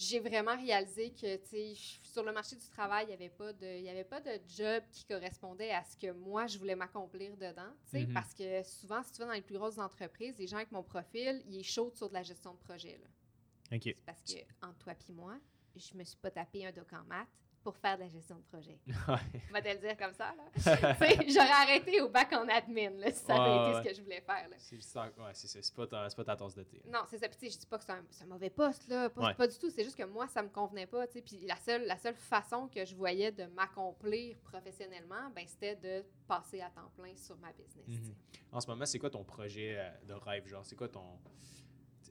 [0.02, 3.54] j'ai vraiment réalisé que, tu sais, sur le marché du travail, il n'y avait, pas
[3.54, 7.38] de- y avait pas de job qui correspondait à ce que moi, je voulais m'accomplir
[7.38, 8.14] dedans, Mhm.
[8.14, 10.84] parce que souvent, si tu vas dans les plus grosses entreprises, les gens avec mon
[10.84, 13.08] profil, ils est chaud sur de la gestion de projet, là.
[13.82, 15.38] C'est parce que, entre toi et moi,
[15.76, 17.28] je me suis pas tapé un doc en maths
[17.64, 18.78] pour faire de la gestion de projet.
[19.07, 19.16] Ouais.
[19.49, 20.43] On va te le dire comme ça, là.
[20.55, 23.84] Tu sais, J'aurais arrêté au bac en admin, là, si ça avait Ouais, été ouais.
[23.84, 24.55] ce que je voulais faire, là.
[25.34, 26.82] C'est pas, ta- pas ta tasse de thé.
[26.88, 27.28] Non, c'est ça.
[27.30, 29.09] Puis, je dis pas que c'est un, un mauvais poste, là.
[29.09, 29.70] Pas, du tout.
[29.70, 31.22] C'est juste que moi, ça me convenait pas, tu sais.
[31.22, 36.03] Puis, la seule, la seule façon que je voyais de m'accomplir professionnellement, ben, c'était de
[36.28, 37.91] passer à temps plein sur ma business, sais.
[38.09, 38.16] Mhm.
[38.51, 40.47] En ce moment, c'est quoi ton projet euh, de rêve?
[40.47, 41.20] Genre, c'est quoi ton.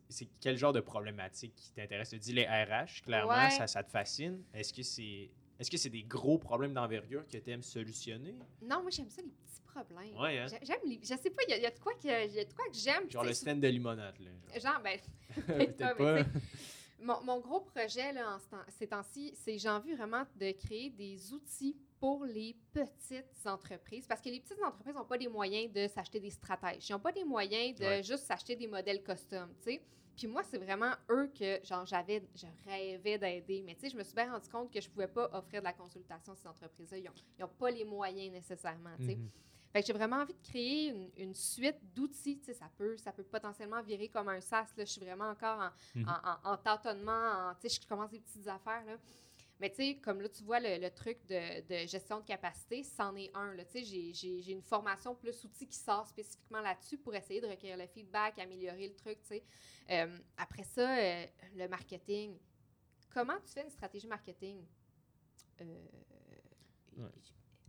[0.09, 2.11] C'est quel genre de problématique qui t'intéresse?
[2.11, 3.51] Tu dis les RH, clairement, Ouais.
[3.51, 4.43] ça, ça te fascine.
[4.53, 5.31] Est-ce que c'est.
[5.61, 8.35] Est-ce que c'est des gros problèmes d'envergure que tu aimes solutionner?
[8.63, 10.17] Non, moi, j'aime ça, les petits problèmes.
[10.19, 10.47] Ouais, hein?
[10.49, 10.99] J'ai- J'aime les...
[11.03, 12.45] Je sais pas, il y, a- il y a de quoi que, il y a
[12.45, 13.11] de quoi que j'aime.
[13.11, 14.31] Genre le stand de limonade, là.
[14.59, 14.73] genre.
[14.73, 14.99] Genre, ben,
[15.47, 16.23] Peut-être pas,
[17.03, 20.51] Mon, mon gros projet là, en ce temps- ces temps-ci, c'est j'ai envie vraiment de
[20.53, 24.07] créer des outils pour les petites entreprises.
[24.07, 26.89] Parce que les petites entreprises n'ont pas les moyens de s'acheter des stratèges.
[26.89, 28.03] Ils n'ont pas les moyens de Ouais.
[28.03, 29.83] juste s'acheter des modèles custom, tu sais.
[30.17, 33.63] Puis moi, c'est vraiment eux que genre j'avais, je rêvais d'aider.
[33.65, 35.65] Mais tu sais, je me suis bien rendu compte que je pouvais pas offrir de
[35.65, 36.99] la consultation à ces entreprises-là.
[36.99, 39.17] Ils n'ont pas les moyens nécessairement, tu sais.
[39.17, 39.31] Mhm.
[39.73, 42.39] Fait que j'ai vraiment envie de créer une, une suite d'outils.
[42.41, 44.67] Tu sais, ça peut, ça peut potentiellement virer comme un SaaS.
[44.77, 44.85] Là.
[44.85, 47.13] Je suis vraiment encore en, en, en- en tâtonnement.
[47.13, 48.85] en- tu sais, je commence des petites affaires.
[48.85, 48.97] Là.
[49.61, 52.83] Mais tu sais, comme là, tu vois le, le truc de, de gestion de capacité,
[52.83, 53.55] c'en est un.
[53.59, 57.77] Tu sais, j'ai- une formation plus outils qui sort spécifiquement là-dessus pour essayer de recueillir
[57.77, 59.21] le feedback, améliorer le truc.
[59.23, 59.45] tu sais.
[59.91, 62.39] Euh, après ça, euh, le marketing.
[63.13, 64.65] Comment tu fais une stratégie marketing?
[65.61, 65.65] Euh,
[66.97, 67.07] Ouais.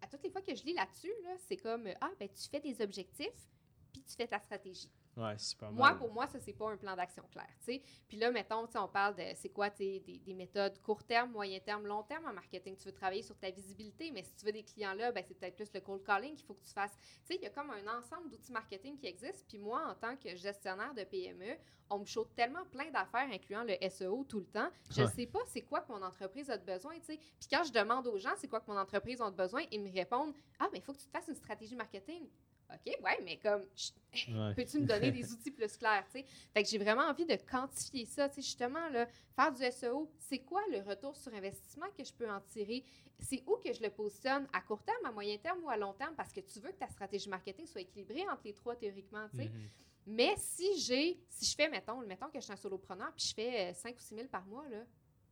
[0.01, 2.59] À toutes les fois que je lis là-dessus, là, c'est comme Ah, ben tu fais
[2.59, 3.47] des objectifs,
[3.93, 4.89] puis tu fais ta stratégie.
[5.17, 5.97] Ouais, c'est pas Moi, mal.
[5.97, 7.47] pour moi, ça, c'est pas un plan d'action clair.
[7.59, 7.81] tu sais.
[8.07, 11.31] Puis là, mettons, tu sais, on parle de c'est quoi des, des méthodes court terme,
[11.31, 12.77] moyen terme, long terme en marketing.
[12.77, 15.33] Tu veux travailler sur ta visibilité, mais si tu veux des clients là, ben, c'est
[15.37, 16.95] peut-être plus le cold calling qu'il faut que tu fasses.
[16.95, 19.45] Tu sais, il y a comme un ensemble d'outils marketing qui existent.
[19.49, 21.57] Puis moi, en tant que gestionnaire de PME,
[21.89, 24.69] on me chaude tellement plein d'affaires, incluant le SEO tout le temps.
[24.91, 25.11] Je ne Ouais.
[25.13, 26.97] sais pas c'est quoi que mon entreprise a de besoin.
[26.99, 27.17] tu sais.
[27.17, 29.81] Puis quand je demande aux gens c'est quoi que mon entreprise a de besoin, ils
[29.81, 32.29] me répondent Ah, mais il faut que tu te fasses une stratégie marketing.
[32.73, 34.53] OK, ouais, mais comme, Ouais.
[34.55, 36.25] peux-tu me donner des outils plus clairs, tu sais?
[36.53, 40.09] Fait que j'ai vraiment envie de quantifier ça, tu sais, justement, là, faire du SEO,
[40.19, 42.83] c'est quoi le retour sur investissement que je peux en tirer?
[43.19, 45.93] C'est où que je le positionne, à court terme, à moyen terme ou à long
[45.93, 49.27] terme, parce que tu veux que ta stratégie marketing soit équilibrée entre les trois théoriquement,
[49.29, 49.45] tu sais?
[49.49, 49.69] Mhm.
[50.07, 53.33] Mais si j'ai, si je fais, mettons, mettons que je suis un solopreneur, puis je
[53.35, 54.83] fais euh, 5 ou 6 000 par mois, là,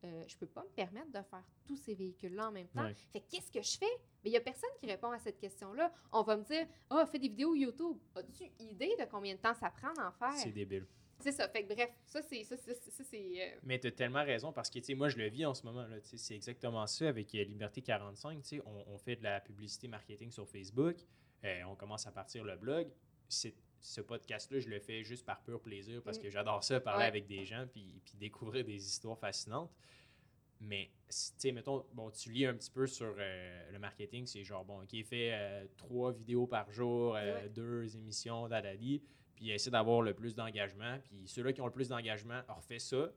[0.03, 2.83] euh, je peux pas me permettre de faire tous ces véhicules-là en même temps.
[2.85, 2.95] Ouais.
[3.11, 3.85] Fait que qu'est-ce que je fais?
[4.23, 5.91] Mais il n'y a personne qui répond à cette question-là.
[6.11, 7.97] On va me dire, ah, fais des vidéos YouTube.
[8.15, 10.33] As-tu idée de combien de temps ça prend d'en faire?
[10.37, 10.85] C'est débile.
[11.21, 11.49] C'est ça.
[11.49, 12.43] Fait que bref, ça, c'est.
[12.45, 15.27] Ça, ça, euh, Mais tu as tellement raison parce que tu sais, moi, je le
[15.27, 15.85] vis en ce moment.
[16.03, 18.41] C'est exactement ça avec euh, Liberté 45.
[18.41, 20.95] tu sais, On, on fait de la publicité marketing sur Facebook.
[21.43, 22.87] euh, on commence à partir le blog.
[23.27, 26.21] C'est- Ce podcast-là, je le fais juste par pur plaisir parce Mm.
[26.21, 27.07] que j'adore ça, parler Ouais.
[27.07, 29.71] avec des gens puis, puis découvrir des histoires fascinantes.
[30.61, 34.43] Mais, tu sais, mettons, bon, tu lis un petit peu sur euh, le marketing, c'est
[34.43, 37.49] genre, bon, OK, fait euh, trois vidéos par jour, euh, Ouais.
[37.49, 39.01] deux émissions, dadadi,
[39.35, 40.99] puis essaie d'avoir le plus d'engagement.
[41.05, 43.09] Puis ceux-là qui ont le plus d'engagement, refait ça,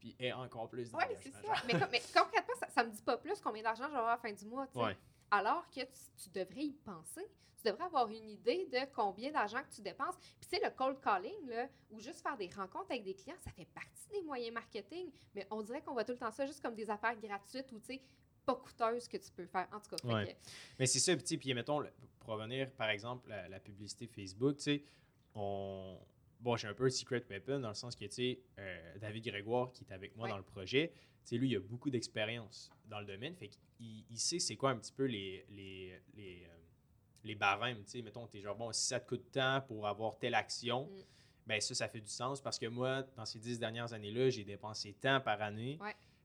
[0.00, 1.20] puis aient encore plus d'engagement.
[1.22, 1.54] c'est ça.
[1.68, 1.74] mais,
[2.12, 4.32] concrètement, ça, ça me dit pas plus combien d'argent je vais avoir à la fin
[4.32, 4.66] du mois.
[4.66, 4.84] tu sais.
[4.84, 4.96] Ouais.
[5.30, 7.26] Alors que tu, tu devrais y penser.
[7.62, 10.14] Tu devrais avoir une idée de combien d'argent que tu dépenses.
[10.40, 13.36] Puis, tu sais, le cold calling, là, ou juste faire des rencontres avec des clients,
[13.40, 15.10] ça fait partie des moyens marketing.
[15.34, 17.80] Mais on dirait qu'on voit tout le temps ça juste comme des affaires gratuites ou,
[17.80, 18.02] tu sais,
[18.46, 19.68] pas coûteuses que tu peux faire.
[19.72, 20.26] En tout cas, Ouais.
[20.34, 20.48] que-
[20.78, 21.84] Mais c'est ça, puis, puis mettons,
[22.20, 24.84] pour revenir, par exemple, la, la publicité Facebook, tu sais,
[25.34, 25.98] on...
[26.40, 29.24] Bon, j'ai un peu un secret weapon dans le sens que, tu sais, euh, David
[29.24, 30.30] Grégoire, qui est avec moi Ouais.
[30.30, 30.92] dans le projet,
[31.28, 34.56] tu sais, lui, il a beaucoup d'expérience dans le domaine, fait qu'il il sait c'est
[34.56, 36.56] quoi un petit peu les, les, les, euh,
[37.24, 40.18] les barèmes, tu sais, mettons, t'es genre, bon, si ça te coûte tant pour avoir
[40.18, 41.02] telle action, Mm.
[41.46, 44.44] ben ça, ça fait du sens parce que moi, dans ces dix dernières années-là, j'ai
[44.44, 45.78] dépensé tant par année,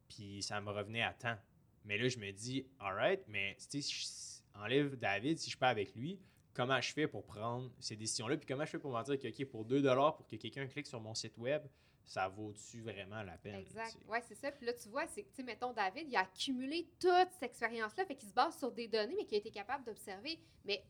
[0.08, 1.38] puis ça me revenait à temps.
[1.86, 5.94] Mais là, je me dis, alright, mais si je enlève David, si je pars avec
[5.96, 6.18] lui,
[6.54, 8.38] comment je fais pour prendre ces décisions-là?
[8.38, 10.88] Puis comment je fais pour me dire que, OK, pour 2 pour que quelqu'un clique
[10.88, 11.64] sur mon site web,
[12.06, 13.56] ça vaut-tu vraiment la peine?
[13.56, 13.98] Exact.
[14.08, 14.52] Oui, c'est ça.
[14.52, 18.16] Puis là, tu vois, c'est, sais, mettons, David, il a accumulé toute cette expérience-là, fait
[18.16, 20.40] qu'il se base sur des données, mais qu'il a été capable d'observer.
[20.66, 20.84] Mais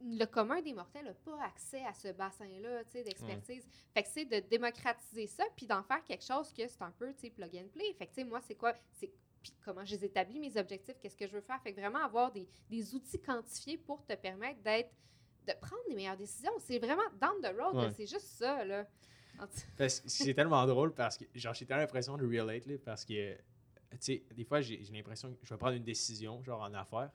[0.00, 3.66] le commun des mortels n'a pas accès à ce bassin-là, tu sais, d'expertise.
[3.94, 7.12] Fait que c'est de démocratiser ça, puis d'en faire quelque chose que c'est un peu,
[7.14, 7.94] tu sais, plug and play.
[7.94, 8.74] Fait que, tu sais, moi, c'est quoi?
[8.92, 9.10] C'est
[9.42, 11.62] puis comment je les établis, mes objectifs, qu'est-ce que je veux faire?
[11.62, 14.90] Fait que vraiment avoir des, des outils quantifiés pour te permettre d'être
[15.46, 16.50] de prendre les meilleures décisions.
[16.58, 17.76] C'est vraiment down the road.
[17.76, 17.92] Ouais.
[17.96, 18.84] c'est juste ça, là.
[20.06, 23.40] C'est tellement drôle parce que, genre, j'ai tellement l'impression de relate, là, parce que, tu
[24.00, 27.10] sais, des fois, j'ai l'impression que je vais prendre une décision, genre en affaires,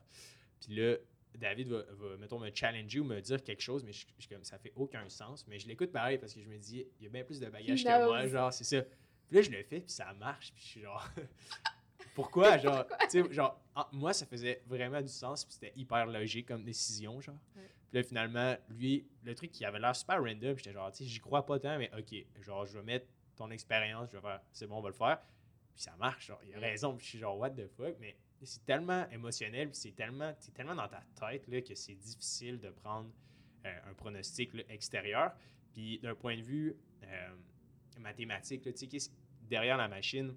[0.60, 0.96] puis là,
[1.34, 4.44] David va, va, mettons, me challenger ou me dire quelque chose, mais je, je- comme,
[4.44, 5.46] ça fait aucun sens.
[5.48, 7.46] Mais je l'écoute pareil parce que je me dis, il y a bien plus de
[7.48, 8.82] bagages que moi, genre, c'est ça.
[8.82, 11.08] Puis là, je le fais, puis ça marche, puis je suis genre.
[12.14, 16.04] Pourquoi, genre, tu sais, genre, en- moi, ça faisait vraiment du sens, puis c'était hyper
[16.06, 17.38] logique comme décision, genre.
[17.56, 17.70] Ouais.
[17.92, 21.10] Puis là, finalement, lui, le truc qui avait l'air super random, j'étais genre, tu sais,
[21.10, 24.40] j'y crois pas tant, mais ok, genre, je vais mettre ton expérience, je vais faire,
[24.50, 25.20] c'est bon, on va le faire.
[25.74, 26.60] Puis ça marche, genre, il a Mm.
[26.60, 30.32] raison, puis je suis genre, what the fuck, mais c'est tellement émotionnel, puis c'est tellement,
[30.54, 33.10] tellement dans ta tête, là, que c'est difficile de prendre
[33.66, 35.32] euh, un pronostic là, extérieur.
[35.74, 36.74] Puis d'un point de vue
[37.04, 37.34] euh,
[37.98, 39.10] mathématique, tu sais, qu'est-ce-
[39.42, 40.34] derrière la machine,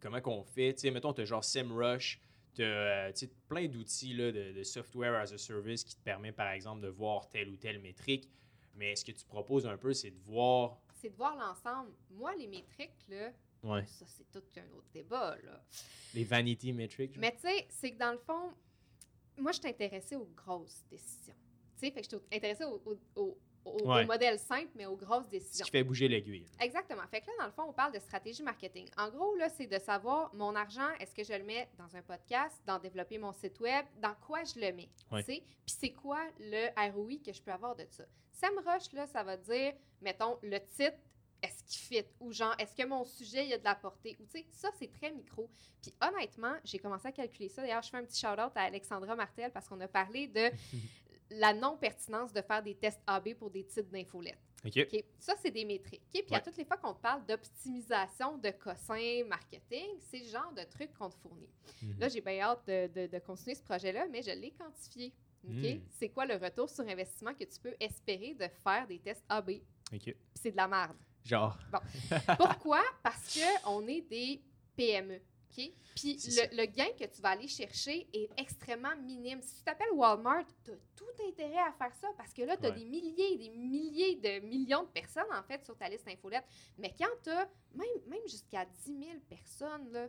[0.00, 2.20] comment qu'on fait, tu sais, mettons, tu as genre SEMrush,
[2.54, 3.12] tu as
[3.48, 7.28] plein d'outils de, de software as a service qui te permet, par exemple, de voir
[7.30, 8.28] telle ou telle métrique.
[8.76, 10.78] Mais ce que tu proposes un peu, c'est de voir.
[10.94, 11.92] c'est de voir l'ensemble.
[12.10, 13.30] Moi, les métriques, là,
[13.62, 13.84] Ouais.
[13.86, 15.64] ça, c'est tout un autre débat, là.
[16.14, 17.16] Les vanity metrics.
[17.16, 18.52] Mais tu sais, c'est que dans le fond,
[19.38, 21.34] moi, je suis intéressée aux grosses décisions.
[21.76, 24.04] Tu sais, fait que je suis intéressée au, au, au- au- Ouais.
[24.04, 25.64] au modèle simple, mais aux grosses Ce décisions.
[25.64, 26.46] qui fait bouger l'aiguille.
[26.60, 27.02] Exactement.
[27.10, 28.88] Fait que là, dans le fond, on parle de stratégie marketing.
[28.96, 32.02] En gros, là, c'est de savoir mon argent, est-ce que je le mets dans un
[32.02, 34.88] podcast, dans développer mon site web, dans quoi je le mets.
[35.10, 35.22] Ouais.
[35.24, 35.40] tu sais?
[35.66, 38.04] Puis c'est quoi le ROI que je peux avoir de ça?
[38.32, 40.96] SEMrush, là, ça va dire, mettons, le titre,
[41.42, 42.08] est-ce qu'il fit?
[42.20, 44.16] Ou genre, est-ce que mon sujet, il y a de la portée?
[44.18, 45.48] Ou tu sais, ça, c'est très micro.
[45.82, 47.60] Puis honnêtement, j'ai commencé à calculer ça.
[47.60, 50.50] D'ailleurs, je fais un petit shout-out à Alexandra Martel parce qu'on a parlé de
[51.38, 54.38] la non-pertinence de faire des tests AB pour des titres d'infolettes.
[54.64, 54.78] OK.
[54.92, 55.04] OK?
[55.18, 56.02] Ça, c'est des métriques.
[56.14, 56.24] OK?
[56.26, 60.52] Puis à toutes les fois qu'on te parle d'optimisation de cossin marketing, c'est le genre
[60.52, 61.48] de truc qu'on te fournit.
[61.82, 61.98] Mhm.
[62.00, 65.12] Là, j'ai bien hâte de, de- de continuer ce projet-là, mais je l'ai quantifié.
[65.46, 65.52] OK?
[65.52, 65.80] Mm.
[65.90, 69.60] C'est quoi le retour sur investissement que tu peux espérer de faire des tests AB?
[69.90, 70.16] Puis OK.
[70.34, 70.96] c'est de la merde.
[71.22, 71.58] Genre.
[72.38, 72.82] Pourquoi?
[73.02, 74.40] Parce qu'on est des
[74.76, 75.20] PME.
[75.56, 75.70] OK?
[75.94, 79.40] Puis le, le gain que tu vas aller chercher est extrêmement minime.
[79.40, 82.66] Si tu t'appelles Walmart, tu as tout intérêt à faire ça parce que là, tu
[82.66, 82.76] as Ouais.
[82.76, 86.44] des milliers et des milliers de millions de personnes, en fait, sur ta liste infolette.
[86.78, 88.98] Mais quand tu as même, même jusqu'à 10 000
[89.28, 90.08] personnes, là,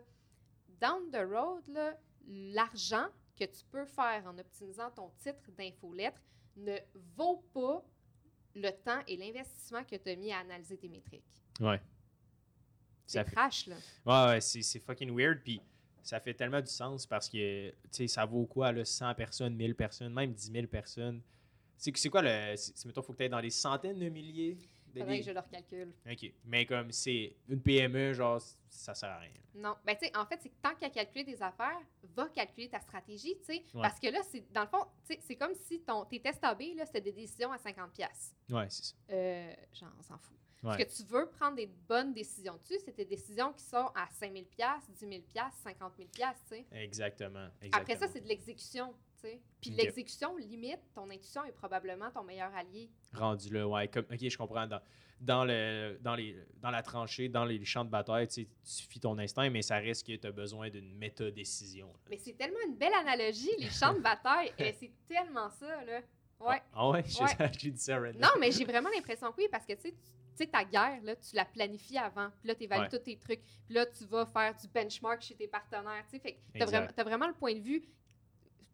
[0.80, 3.06] down the road, l'argent
[3.38, 6.20] que tu peux faire en optimisant ton titre d'infolettre
[6.56, 6.76] ne
[7.16, 7.84] vaut pas
[8.54, 11.24] le temps et l'investissement que tu as mis à analyser tes métriques.
[11.60, 11.80] Ouais.
[13.06, 13.76] C'est fait- trash, là.
[14.04, 15.40] Ouais, ouais, c'est c'est fucking weird.
[15.42, 15.60] Puis
[16.02, 19.54] ça fait tellement du sens parce que, tu sais, ça vaut quoi, là, 100 personnes,
[19.54, 21.20] 1000 personnes, même 10 000 personnes?
[21.78, 22.56] C'est c'est quoi le.
[22.56, 24.56] c'est- c'est- Mettons, faut que tu être dans les centaines de milliers
[24.94, 25.92] Faudrait des- que je le recalcule.
[26.10, 26.32] OK.
[26.46, 28.40] Mais comme c'est une PME, genre,
[28.70, 29.30] ça sert à rien.
[29.54, 29.74] Non.
[29.84, 31.80] Ben, tu sais, en fait, c'est que tant qu'à calculer des affaires,
[32.14, 33.64] va calculer ta stratégie, tu sais.
[33.74, 33.82] Ouais.
[33.82, 36.42] Parce que là, c'est dans le fond, tu sais, c'est comme si ton, tes tests
[36.44, 37.90] AB, là, c'était des décisions à 50$.
[37.92, 38.34] piastres.
[38.48, 38.94] Ouais, c'est ça.
[39.10, 40.36] Euh, genre, on s'en fout.
[40.66, 40.72] Ouais.
[40.72, 44.06] Ce que tu veux prendre des bonnes décisions dessus, c'est des décisions qui sont à
[44.20, 46.66] 5000$, piastres, 10 000$, piastres, 50 000$, piastres, tu sais.
[46.72, 47.46] Exactement.
[47.62, 47.80] exactement.
[47.80, 49.40] Après ça, c'est de l'exécution, tu sais.
[49.60, 52.90] Puis l'exécution, limite, ton intuition est probablement ton meilleur allié.
[53.12, 53.86] rendu là, ouais.
[53.86, 54.66] Comme, ok, je comprends.
[54.66, 54.80] Dans,
[55.20, 58.72] dans, le, dans, les, dans la tranchée, dans les champs de bataille, tu sais, tu
[58.90, 61.92] suis ton instinct, mais ça reste que tu as besoin d'une méta-décision.
[62.10, 64.52] Mais c'est tellement une belle analogie, les champs de bataille.
[64.58, 66.00] Eh, c'est tellement ça, là.
[66.40, 66.60] Ouais.
[66.72, 67.50] Ah, ah ouais, j'ai Ouais.
[67.58, 67.98] j'ai dit ça.
[67.98, 69.94] Non, mais j'ai vraiment l'impression que oui, parce que tu sais,
[70.36, 72.88] tu- sais, ta guerre, là, tu la planifies avant, puis là, tu évalues Ouais.
[72.88, 76.18] tous tes trucs, puis là, tu vas faire du benchmark chez tes partenaires, tu sais,
[76.20, 77.02] fait que t'as Exact.
[77.02, 77.82] vraiment, le point de vue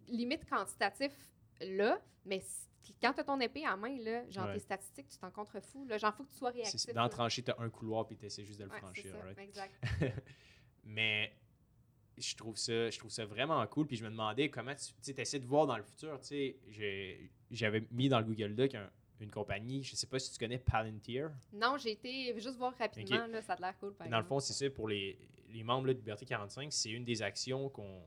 [0.09, 1.13] limite quantitatif
[1.61, 2.43] là, mais
[3.01, 4.55] quand tu as ton épée en main, là, genre Ouais.
[4.55, 5.85] tes statistiques, tu t'en contrefous.
[5.87, 6.93] Là, genre, faut que tu sois réactif.
[6.93, 9.13] Dans tranchée, tu as un couloir puis tu essaies juste de le Ouais, franchir.
[9.13, 9.39] ça, right?
[9.39, 9.75] exact.
[10.85, 11.33] Mais
[12.19, 15.39] je trouve ça je trouve ça vraiment cool puis je me demandais comment tu essaies
[15.39, 18.91] de voir dans le futur tu sais j'ai- j'avais mis dans le Google Doc un-
[19.23, 19.83] une compagnie.
[19.83, 21.31] Je sais pas si tu connais Palantir.
[21.53, 23.95] Non, j'ai été juste voir rapidement, là, ça a l'air cool.
[23.95, 25.18] Par dans le fond c'est ça pour les,
[25.51, 28.01] les membres là, de Liberté 45 c'est une des actions qu'on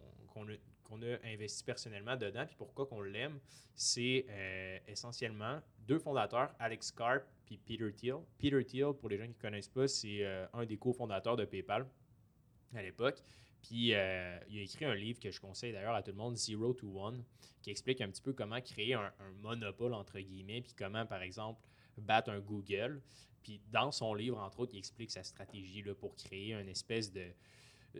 [0.47, 2.45] a, qu'on a investi personnellement dedans.
[2.45, 3.39] Puis pourquoi qu'on l'aime
[3.74, 8.18] c'est euh, essentiellement deux fondateurs Alex Karp puis Peter Thiel.
[8.38, 11.45] Peter Thiel pour les gens qui ne connaissent pas c'est euh, un des cofondateurs de
[11.45, 11.86] PayPal
[12.74, 13.22] à l'époque.
[13.68, 16.38] Puis euh, il a écrit un livre que je conseille d'ailleurs à tout le monde,
[16.38, 17.24] Zero to One,
[17.61, 19.11] qui explique un petit peu comment créer un,
[19.41, 21.59] monopole entre guillemets, puis comment par exemple
[21.97, 23.01] battre un Google.
[23.41, 27.11] Puis dans son livre, entre autres, il explique sa stratégie là, pour créer une espèce
[27.11, 27.28] de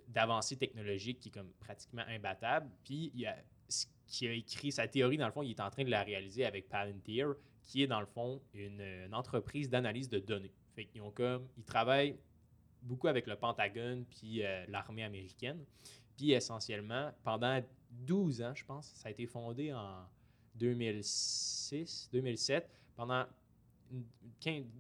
[0.10, 2.70] d'avancée technologique qui est comme pratiquement imbattable.
[2.84, 3.38] Puis il a,
[3.70, 6.46] ce a écrit sa théorie, dans le fond, il est en train de la réaliser
[6.46, 10.52] avec Palantir, qui est dans le fond une, une entreprise d'analyse de données.
[10.76, 12.18] Fait qu'ils ont comme, ils travaillent
[12.86, 15.64] beaucoup avec le Pentagone puis euh, l'armée américaine.
[16.16, 17.62] Puis essentiellement, pendant
[17.92, 20.06] 12 ans, je pense, ça a été fondé en
[20.56, 22.70] 2006, 2007.
[22.96, 23.26] Pendant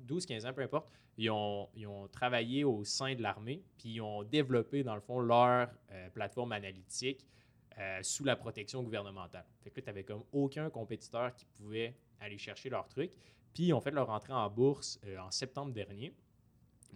[0.07, 4.01] 12-15 ans, peu importe, ils ont, ils ont travaillé au sein de l'armée, puis ils
[4.01, 7.25] ont développé, dans le fond, leur euh, plateforme analytique
[7.77, 9.45] euh, sous la protection gouvernementale.
[9.61, 13.11] Fait que là, tu n'avais comme aucun compétiteur qui pouvait aller chercher leur truc.
[13.53, 16.13] Puis ils ont fait leur entrée en bourse en septembre dernier.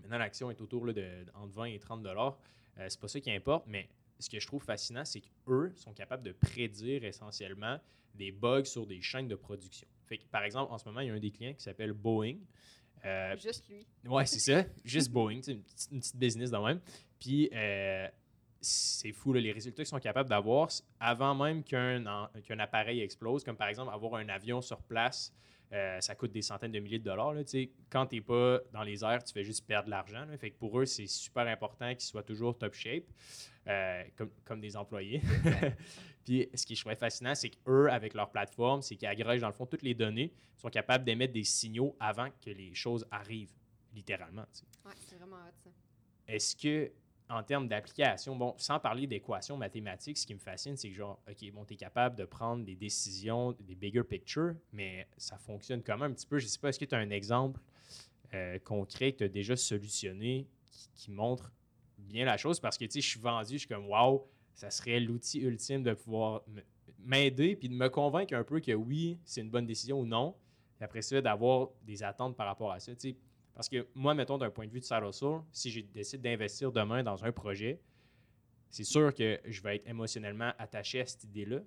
[0.01, 2.37] Maintenant, l'action est autour là, de entre 20 et 30 dollars.
[2.77, 3.89] Euh, c'est pas ça qui importe, mais
[4.19, 7.79] ce que je trouve fascinant, c'est qu'eux sont capables de prédire essentiellement
[8.15, 9.87] des bugs sur des chaînes de production.
[10.05, 11.93] Fait que, par exemple, en ce moment, il y a un des clients qui s'appelle
[11.93, 12.37] Boeing.
[13.05, 13.85] Euh, Juste lui.
[14.05, 14.65] Ouais, c'est ça.
[14.83, 16.81] Juste Boeing, sais, une petite, une petite business de même.
[17.19, 18.07] Puis, euh,
[18.61, 20.69] c'est fou, là, les résultats qu'ils sont capables d'avoir
[20.99, 22.03] avant même qu'un
[22.59, 25.33] appareil explose, comme par exemple avoir un avion sur place,
[25.71, 27.33] euh, ça coûte des centaines de milliers de dollars.
[27.33, 27.41] Là,
[27.89, 30.25] quand tu n'es pas dans les airs, tu fais juste perdre de l'argent.
[30.25, 30.37] là.
[30.37, 33.03] Fait que pour eux, c'est super important qu'ils soient toujours top shape,
[33.67, 35.21] euh, comme, comme des employés.
[36.25, 39.47] Puis ce qui je trouvais fascinant, c'est qu'eux, avec leur plateforme, c'est qu'ils agrègent dans
[39.47, 43.05] le fond toutes les données, ils sont capables d'émettre des signaux avant que les choses
[43.11, 43.53] arrivent,
[43.93, 44.45] littéralement.
[44.85, 45.69] Ouais, c'est vraiment hot, ça.
[46.27, 46.91] Est-ce que,
[47.29, 51.21] en termes d'application, bon, sans parler d'équations mathématiques, ce qui me fascine, c'est que genre,
[51.29, 55.83] OK, bon, tu es capable de prendre des décisions, des bigger picture, mais ça fonctionne
[55.83, 56.39] comment un petit peu?
[56.39, 57.61] Je sais pas, est-ce que tu as un exemple
[58.33, 60.47] euh, concret que tu as déjà solutionné
[60.95, 61.51] qui, montre
[61.99, 62.59] bien la chose?
[62.59, 65.83] Parce que, tu sais, je suis vendu, je suis comme, wow, ça serait l'outil ultime
[65.83, 66.41] de pouvoir
[66.97, 70.35] m'aider puis de me convaincre un peu que oui, c'est une bonne décision ou non.
[70.81, 72.95] Après ça, d'avoir des attentes par rapport à ça.
[72.95, 73.15] tu sais.
[73.59, 76.71] Parce que moi, mettons, d'un point de vue de Side Hustle, si je décide d'investir
[76.71, 77.81] demain dans un projet,
[78.69, 81.59] c'est sûr que je vais être émotionnellement attaché à cette idée-là.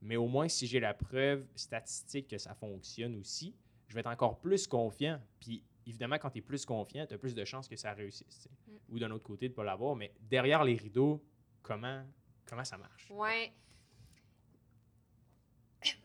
[0.00, 3.54] Mais au moins, si j'ai la preuve statistique que ça fonctionne aussi,
[3.88, 5.20] je vais être encore plus confiant.
[5.38, 8.48] Puis évidemment, quand tu es plus confiant, tu as plus de chances que ça réussisse.
[8.66, 8.72] Mm.
[8.88, 9.96] Ou d'un autre côté, de ne pas l'avoir.
[9.96, 11.22] Mais derrière les rideaux,
[11.60, 12.06] comment,
[12.46, 13.10] comment ça marche?
[13.10, 13.52] Ouais.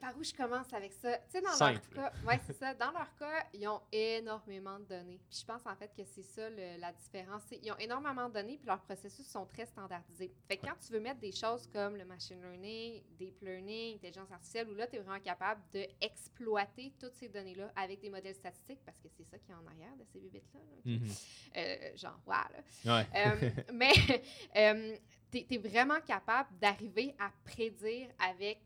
[0.01, 1.17] Par où je commence avec ça?
[1.17, 1.79] Tu sais, dans Simple.
[1.95, 2.73] leur cas, ouais, c'est ça.
[2.73, 5.19] Dans leur cas, ils ont énormément de données.
[5.29, 7.43] Puis je pense en fait que c'est ça le- la différence.
[7.51, 10.31] Ils ont énormément de données, puis leurs processus sont très standardisés.
[10.47, 14.31] Fait que quand tu veux mettre des choses comme le machine learning, deep learning, intelligence
[14.31, 18.79] artificielle, où là, tu es vraiment capable d'exploiter toutes ces données-là avec des modèles statistiques,
[18.85, 20.59] parce que c'est ça qui est en arrière de ces bibites-là.
[20.59, 20.81] là?
[20.85, 21.09] Mhm.
[21.57, 22.49] Euh, genre, voilà.
[22.85, 23.07] Ouais.
[23.15, 23.91] Euh, mais
[24.57, 24.95] euh,
[25.31, 28.59] tu es, vraiment capable d'arriver à prédire avec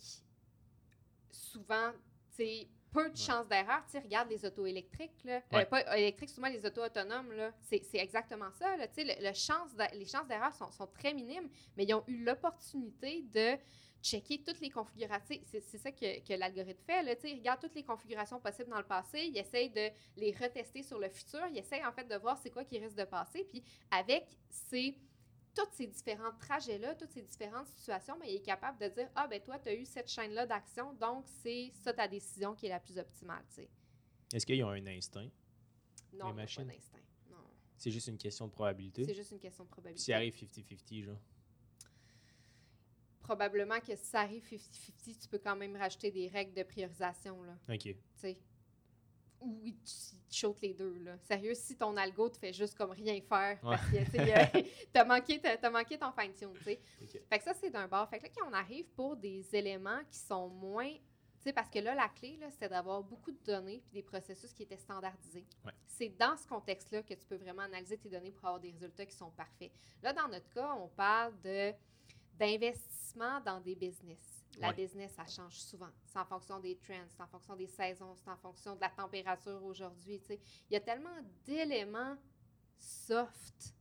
[1.36, 1.92] souvent,
[2.32, 3.84] tu sais, peu de chances d'erreur.
[3.90, 5.42] Tu regarde les autos électriques, là.
[5.62, 7.52] Euh, pas électriques, souvent les autos autonomes, là.
[7.62, 8.88] C'est exactement ça, là.
[8.88, 11.94] Tu sais, le, le chance d'a- les chances d'erreur sont, sont très minimes, mais ils
[11.96, 13.58] ont eu l'opportunité de
[14.04, 15.38] checker toutes les configurations.
[15.46, 17.02] C'est c'est ça que, que l'algorithme fait.
[17.04, 17.16] Là.
[17.16, 20.32] Tu sais, Il regarde toutes les configurations possibles dans le passé, il essaye de les
[20.32, 23.06] retester sur le futur, il essaye en fait de voir c'est quoi qui risque de
[23.06, 23.44] passer.
[23.46, 24.98] Puis avec ces,
[25.56, 29.28] tous ces différents trajets-là, toutes ces différentes situations, mais il est capable de dire Ah,
[29.28, 32.70] ben toi, tu as eu cette chaîne-là d'action, donc c'est ça ta décision qui est
[32.70, 33.44] la plus optimale.
[34.34, 35.30] Est-ce qu'ils ont un instinct?
[36.14, 36.66] Non, ils ont machines?
[36.66, 37.00] pas d'instinct.
[37.30, 37.38] Non.
[37.78, 39.04] C'est juste une question de probabilité?
[39.06, 40.04] C'est juste une question de Puis probabilité.
[40.04, 41.20] s'il arrive 50-50, genre.
[43.22, 47.42] Probablement que si ça arrive 50-50, tu peux quand même rajouter des règles de priorisation.
[47.44, 47.58] Là.
[47.70, 47.80] OK.
[47.84, 48.38] tu sais.
[49.44, 51.18] Ou tu, shootes les deux, là.
[51.20, 53.98] Sérieux, si ton algo te fait juste comme rien faire, parce que,
[54.58, 56.56] euh, t'as manqué, t'as, t'as manqué ton fine-tune.
[56.56, 56.80] Fait
[57.38, 58.10] que ça, c'est d'un bord.
[58.10, 60.92] Fait que là, quand on arrive pour des éléments qui sont moins...
[60.92, 64.02] Tu sais, parce que là, la clé, là, c'était d'avoir beaucoup de données puis des
[64.02, 65.46] processus qui étaient standardisés.
[65.66, 65.74] Ouais.
[65.86, 69.06] C'est dans ce contexte-là que tu peux vraiment analyser tes données pour avoir des résultats
[69.06, 69.72] qui sont parfaits.
[70.02, 71.74] Là, dans notre cas, on parle de
[72.40, 74.43] d'investissement dans des business.
[74.60, 74.74] La Ouais.
[74.76, 75.90] business, ça change souvent.
[76.06, 78.90] C'est en fonction des trends, c'est en fonction des saisons, c'est en fonction de la
[78.90, 80.22] température aujourd'hui.
[80.70, 81.10] Il y a tellement
[81.46, 82.16] d'éléments
[82.78, 83.74] soft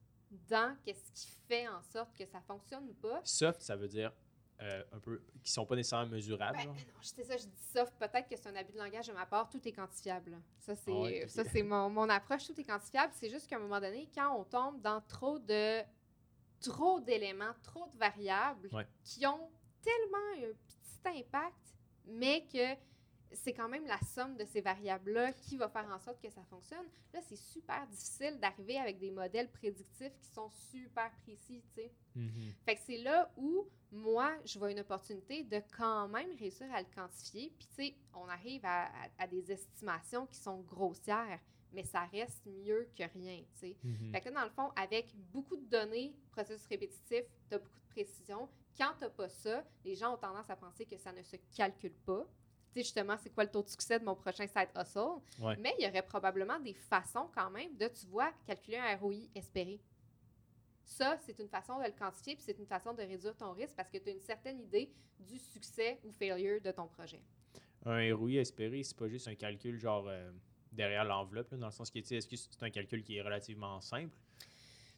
[0.48, 3.20] dans qu'est-ce qui fait en sorte que ça fonctionne ou pas.
[3.24, 4.12] Soft, ça veut dire
[4.60, 6.56] euh, un peu qui sont pas nécessairement mesurables.
[6.56, 6.74] Ben, genre.
[6.74, 7.92] non, c'est ça, je dis soft.
[7.98, 9.50] Peut-être que c'est un abus de langage de ma part.
[9.50, 10.40] Tout est quantifiable.
[10.60, 12.46] Ça, c'est Ah ça, c'est mon, mon approche.
[12.46, 13.12] Tout est quantifiable.
[13.16, 15.82] C'est juste qu'à un moment donné, quand on tombe dans trop de
[16.60, 18.86] trop d'éléments, trop de variables Ouais.
[19.02, 19.50] qui ont
[19.82, 21.74] tellement un petit impact,
[22.06, 22.80] mais que
[23.34, 26.42] c'est quand même la somme de ces variables-là qui va faire en sorte que ça
[26.50, 26.84] fonctionne.
[27.14, 31.92] Là, c'est super difficile d'arriver avec des modèles prédictifs qui sont super précis, tu sais.
[32.14, 32.52] Mhm.
[32.66, 36.80] Fait que c'est là où, moi, je vois une opportunité de quand même réussir à
[36.82, 37.54] le quantifier.
[37.58, 41.40] Puis, tu sais, on arrive à, à- à des estimations qui sont grossières,
[41.72, 43.76] mais ça reste mieux que rien, tu sais.
[44.12, 47.80] Fait que là, dans le fond, avec beaucoup de données, processus répétitif, tu as beaucoup
[47.80, 48.46] de précision.
[48.76, 51.94] Quand tu pas ça, les gens ont tendance à penser que ça ne se calcule
[52.06, 52.26] pas.
[52.72, 55.20] Tu sais, justement, c'est quoi le taux de succès de mon prochain site hustle?
[55.40, 55.56] Ouais.
[55.58, 59.28] Mais il y aurait probablement des façons quand même de, tu vois, calculer un ROI
[59.34, 59.78] espéré.
[60.84, 63.76] Ça, c'est une façon de le quantifier, puis c'est une façon de réduire ton risque
[63.76, 67.22] parce que tu as une certaine idée du succès ou failure de ton projet.
[67.84, 70.30] Un ROI espéré, c'est pas juste un calcul genre euh,
[70.72, 73.22] derrière l'enveloppe, dans le sens que, tu sais, est-ce que c'est un calcul qui est
[73.22, 74.16] relativement simple?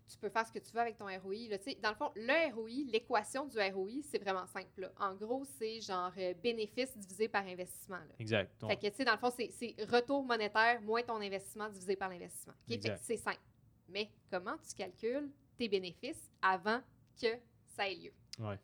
[0.09, 1.49] Tu peux faire ce que tu veux avec ton ROI.
[1.49, 1.57] Là.
[1.83, 4.83] Dans le fond, le ROI, l'équation du ROI, c'est vraiment simple.
[4.83, 4.93] là.
[4.99, 7.97] En gros, c'est genre euh, bénéfice divisé par investissement.
[7.99, 8.15] là.
[8.19, 8.53] Exact.
[8.69, 12.09] Fait que, tu sais, dans le fond, c'est- retour monétaire moins ton investissement divisé par
[12.11, 12.53] l'investissement.
[12.53, 12.69] OK?
[12.69, 13.01] Fait que Exact.
[13.03, 13.41] c'est simple.
[13.89, 16.81] Mais comment tu calcules tes bénéfices avant
[17.21, 17.29] que
[17.77, 18.13] ça ait lieu?
[18.41, 18.59] Ouais.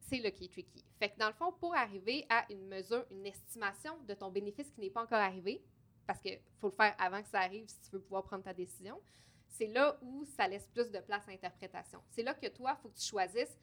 [0.00, 0.84] C'est le qui est tricky.
[0.98, 4.70] Fait que dans le fond, pour arriver à une mesure, une estimation de ton bénéfice
[4.70, 5.62] qui n'est pas encore arrivé,
[6.06, 8.54] parce qu'il faut le faire avant que ça arrive si tu veux pouvoir prendre ta
[8.54, 9.00] décision,
[9.48, 12.02] c'est là où ça laisse plus de place à l'interprétation.
[12.10, 13.58] C'est là que toi, il faut que tu choisisses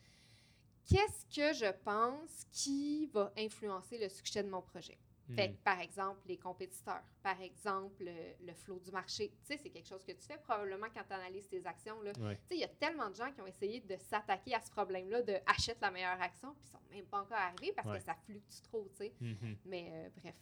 [0.86, 4.98] qu'est-ce que je pense qui va influencer le succès de mon projet.
[5.36, 5.56] Fait Mhm.
[5.56, 9.30] que, par exemple, les compétiteurs, par exemple, le, le flot du marché.
[9.30, 12.02] Tu sais, c'est quelque chose que tu fais probablement quand tu analyses tes actions.
[12.02, 12.12] Là.
[12.20, 12.36] Ouais.
[12.36, 14.70] Tu sais, il y a tellement de gens qui ont essayé de s'attaquer à ce
[14.72, 18.00] problème-là, de achète la meilleure action, puis ils sont même pas encore arrivés parce Ouais.
[18.00, 19.14] que ça fluctue trop, tu sais.
[19.22, 19.58] Mhm.
[19.64, 20.36] Mais euh, bref.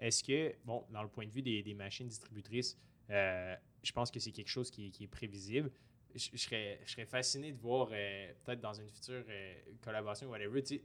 [0.00, 2.76] Est-ce que, bon, dans le point de vue des, des machines distributrices,
[3.10, 5.70] euh, je pense que c'est quelque chose qui, est- qui est prévisible.
[6.14, 10.26] Je, je serais, je serais fasciné de voir, euh, peut-être dans une future euh, collaboration
[10.28, 10.82] ou whatever, tu sais,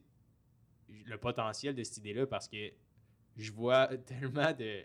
[1.05, 2.71] le potentiel de cette idée-là parce que
[3.37, 4.83] je vois tellement de-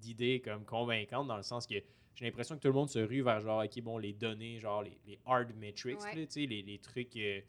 [0.00, 1.74] d'idées comme convaincantes dans le sens que
[2.14, 4.82] j'ai l'impression que tout le monde se rue vers genre, OK, bon, les données, genre
[4.82, 6.14] les, les hard metrics, Ouais.
[6.16, 7.40] là, tu sais, les, les trucs, euh,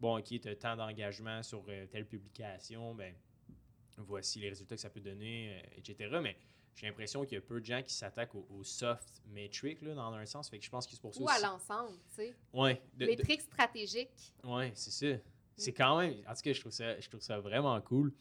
[0.00, 3.14] bon, OK, tu as tant d'engagement sur euh, telle publication, ben
[3.98, 6.08] voici les résultats que ça peut donner, etc.
[6.22, 6.36] Mais
[6.74, 9.94] j'ai l'impression qu'il y a peu de gens qui s'attaquent au, au soft metric, là,
[9.94, 10.48] dans un sens.
[10.48, 12.34] Fait que je pense que c'est pour ça Ou à l'ensemble, tu sais.
[12.52, 14.32] Ouais, de- Les de- tricks stratégiques.
[14.42, 15.20] Ouais, c'est ça.
[15.56, 16.14] C'est quand même.
[16.28, 18.12] En tout cas, je trouve ça, je trouve ça vraiment cool.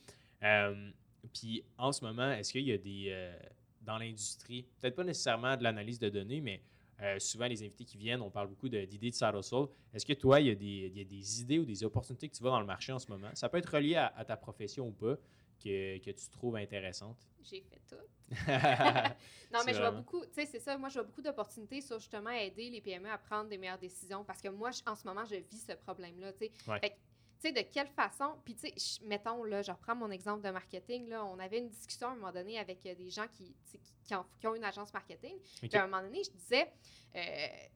[0.43, 0.91] Euh,
[1.34, 3.08] Puis en ce moment, est-ce qu'il y a des.
[3.10, 3.36] euh,
[3.82, 6.62] dans l'industrie, peut-être pas nécessairement de l'analyse de données, mais
[7.01, 9.66] euh, souvent les invités qui viennent, on parle beaucoup de- d'idées de side hustle.
[9.93, 12.30] Est-ce que toi, il y, a des, il y a des idées ou des opportunités
[12.30, 13.30] que tu vois dans le marché en ce moment?
[13.34, 15.16] Ça peut être relié à, à ta profession ou pas,
[15.62, 17.18] que, que tu trouves intéressante.
[17.41, 17.95] J'ai fait tout.
[19.53, 21.99] Non, mais je vois beaucoup, tu sais, c'est ça, moi, je vois beaucoup d'opportunités sur
[21.99, 25.05] justement aider les PME à prendre des meilleures décisions parce que moi, je- en ce
[25.07, 26.51] moment, je vis ce problème-là, tu sais.
[26.67, 26.79] Ouais.
[26.79, 30.09] Fait que, tu sais, de quelle façon, puis tu sais, mettons, là, je reprends mon
[30.09, 33.11] exemple de marketing, là, on avait une discussion à un moment donné avec euh, des
[33.11, 36.24] gens qui, qui, qui ont, qui ont une agence marketing, puis à un moment donné,
[36.24, 36.72] je disais,
[37.16, 37.20] euh,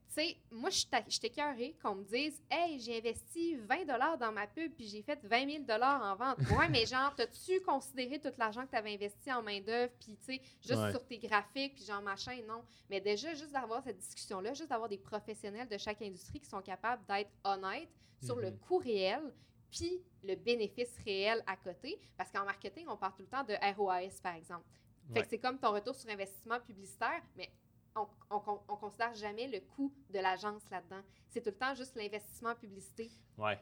[0.09, 3.85] tu sais, moi, je suis- je suis écœurée qu'on me dise, hey, j'ai investi 20
[4.17, 6.37] dans ma pub, puis j'ai fait 20 000 en vente.
[6.57, 10.25] Ouais, mais genre, t'as-tu considéré tout l'argent que tu avais investi en main-d'œuvre, puis tu
[10.25, 10.91] sais, juste Ouais.
[10.91, 12.63] sur tes graphiques, puis genre machin, non.
[12.89, 16.61] Mais déjà, juste d'avoir cette discussion-là, juste d'avoir des professionnels de chaque industrie qui sont
[16.61, 17.89] capables d'être honnêtes
[18.23, 18.59] sur le Mhm.
[18.59, 19.21] coût réel,
[19.69, 21.99] puis le bénéfice réel à côté.
[22.17, 24.65] Parce qu'en marketing, on parle tout le temps de ROAS, par exemple.
[25.07, 25.21] Fait Ouais.
[25.23, 27.49] que c'est comme ton retour sur investissement publicitaire, mais
[27.95, 31.01] on, on considère jamais le coût de l'agence là-dedans.
[31.29, 33.09] C'est tout le temps juste l'investissement publicité.
[33.37, 33.57] Ouais.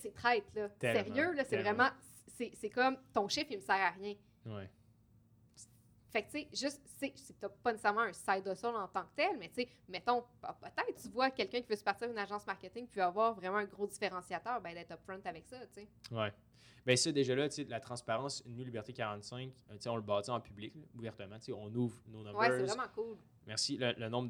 [0.00, 0.68] C'est traite, là.
[0.70, 1.88] Tellement, Sérieux, là, c'est vraiment...
[2.26, 4.16] C'est comme, ton chiffre, il me sert à rien.
[4.46, 4.68] Ouais.
[6.10, 7.14] Fait que, tu sais, juste, c'est
[7.62, 11.08] pas nécessairement un side hustle en tant que tel, mais tu sais, mettons, peut-être tu
[11.08, 14.60] vois quelqu'un qui veut se partir d'une agence marketing puis avoir vraiment un gros différenciateur,
[14.60, 15.88] ben d'être upfront avec ça, tu sais.
[16.10, 16.32] Ouais.
[16.84, 20.74] Ben ça, déjà là, la transparence, New Liberté 45, euh, on le bâtit en public,
[20.74, 21.36] là, ouvertement.
[21.56, 22.40] On ouvre nos numbers.
[22.40, 23.16] Ouais, c'est vraiment cool.
[23.46, 24.28] Merci, le, le nombre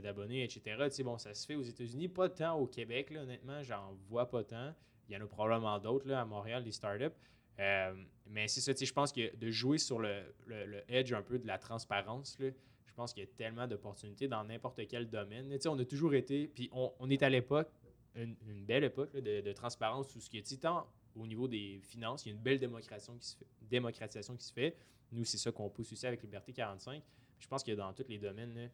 [0.00, 0.88] d'abonnés, etc.
[1.04, 4.42] Bon, ça se fait aux États-Unis, pas tant au Québec, là, honnêtement, j'en vois pas
[4.44, 4.74] tant.
[5.08, 7.10] Il y en a probablement d'autres, à Montréal, des startups.
[7.58, 7.94] Euh,
[8.26, 11.12] mais c'est ça, tu sais, je pense que de jouer sur le, le- le edge
[11.12, 12.48] un peu de la transparence, là,
[12.86, 15.48] je pense qu'il y a tellement d'opportunités dans n'importe quel domaine.
[15.50, 17.68] Tu sais, on a toujours été, puis on, on est à l'époque
[18.14, 20.86] une, une belle époque là, de, de transparence où ce qui est tant
[21.16, 23.46] au niveau des finances, il y a une belle démocratisation qui se fait.
[23.62, 24.76] Démocratisation qui se fait.
[25.12, 27.02] Nous, c'est ça qu'on pousse aussi avec Liberté 45.
[27.38, 28.72] Je pense que dans tous les domaines, là, tu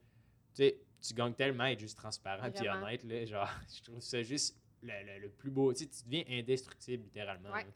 [0.55, 3.05] sais, tu gagnes tellement à être juste transparent et honnête.
[3.05, 5.73] Là, genre, je trouve ça juste le, le- le plus beau.
[5.73, 7.51] Tu sais, tu deviens indestructible, littéralement.
[7.51, 7.67] Ouais.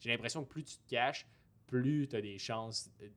[0.00, 1.26] J'ai l'impression que plus tu te caches,
[1.66, 3.08] plus tu as des chances, euh,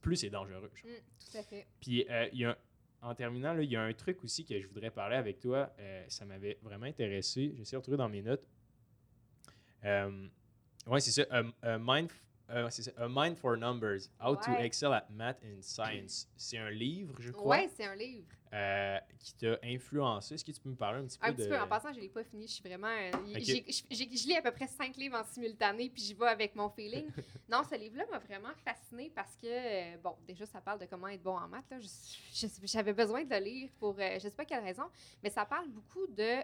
[0.00, 0.70] plus c'est dangereux.
[0.74, 0.90] genre.
[0.90, 1.66] Mm, tout à fait.
[1.80, 2.56] Puis, euh, il y a un-
[3.02, 5.72] en terminant, il y a un truc aussi que je voudrais parler avec toi.
[5.78, 7.52] euh, ça m'avait vraiment intéressé.
[7.56, 8.46] J'essaie de retrouver dans mes notes.
[9.84, 10.28] Euh,
[10.86, 11.22] ouais, c'est ça.
[11.30, 11.42] A,
[11.74, 12.10] a mind,
[12.50, 12.90] euh, c'est ça.
[12.96, 14.08] A Mind for Numbers.
[14.20, 14.50] How to.
[14.58, 16.28] Excel at Math and Science.
[16.36, 18.26] C'est un livre, je crois, Ouais, c'est un livre.
[18.52, 20.34] euh, qui t'a influencé.
[20.34, 21.36] Est-ce que tu peux me parler un petit peu Un de...
[21.36, 21.56] petit peu.
[21.60, 22.48] En passant, je l'ai pas fini.
[22.48, 22.88] Je suis vraiment.
[22.88, 23.42] euh, y- Ok.
[23.44, 26.26] j'ai- j'ai- j'ai- Je lis à peu près cinq livres en simultané, puis j'y vais
[26.26, 27.06] avec mon feeling.
[27.48, 31.22] non, ce livre-là m'a vraiment fascinée parce que, bon, déjà, ça parle de comment être
[31.22, 31.72] bon en maths.
[32.64, 34.84] J'avais besoin de le lire pour, euh, je sais pas quelle raison,
[35.22, 36.40] mais ça parle beaucoup de.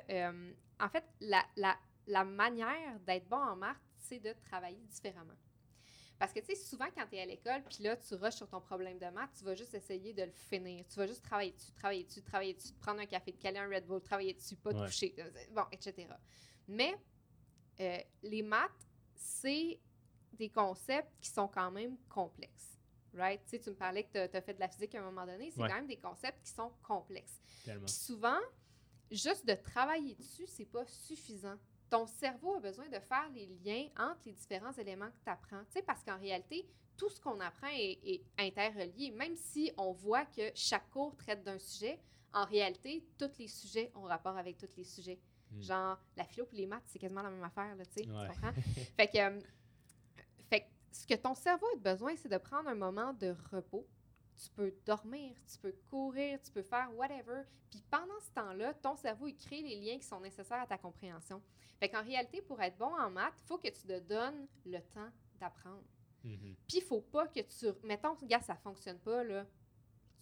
[0.79, 1.77] en fait, la, la,
[2.07, 3.77] la manière d'être bon en maths,
[4.09, 5.35] c'est de travailler différemment.
[6.19, 8.49] Parce que, tu sais, souvent, quand tu es à l'école, puis là, tu rushes sur
[8.49, 10.87] ton problème de maths, tu vas juste essayer de le finir.
[10.89, 13.69] Tu vas juste travailler dessus, travailler dessus, travailler dessus, prendre un café, te caler un
[13.69, 14.87] Red Bull, travailler dessus, pas Ouais.
[14.87, 16.09] coucher, euh, bon, etc.
[16.69, 16.97] Mais
[17.81, 18.71] euh, les maths,
[19.15, 19.79] c'est
[20.33, 22.79] des concepts qui sont quand même complexes.
[23.13, 23.43] Right?
[23.45, 25.27] Tu sais, tu me parlais que tu as fait de la physique à un moment
[25.27, 25.51] donné.
[25.51, 25.69] C'est Ouais.
[25.69, 27.41] quand même des concepts qui sont complexes.
[27.65, 28.39] Puis souvent,
[29.11, 31.57] juste de travailler dessus, c'est pas suffisant.
[31.91, 35.61] Ton cerveau a besoin de faire les liens entre les différents éléments que tu apprends.
[35.67, 36.67] Tu sais, parce qu'en réalité,
[36.97, 39.11] tout ce qu'on apprend est, est interrelié.
[39.13, 42.01] Même si on voit que chaque cours traite d'un sujet,
[42.33, 45.19] en réalité, tous les sujets ont rapport avec tous les sujets.
[45.53, 45.63] Mm.
[45.63, 48.03] Genre, la philo et les maths, c'est quasiment la même affaire, là, Ouais.
[48.03, 48.53] tu comprends?
[48.97, 49.41] fait que, euh,
[50.51, 53.87] fait que ce que ton cerveau a besoin, c'est de prendre un moment de repos.
[54.37, 57.43] Tu peux dormir, tu peux courir, tu peux faire whatever.
[57.71, 60.79] Puis pendant ce temps-là, ton cerveau, il crée les liens qui sont nécessaires à ta
[60.79, 61.43] compréhension.
[61.79, 64.81] Fait qu'en réalité, pour être bon en maths, il faut que tu te donnes le
[64.81, 65.85] temps d'apprendre.
[66.25, 66.57] Mhm.
[66.69, 67.67] Puis il faut pas que tu...
[67.87, 69.47] Mettons, gars, ça fonctionne pas, là.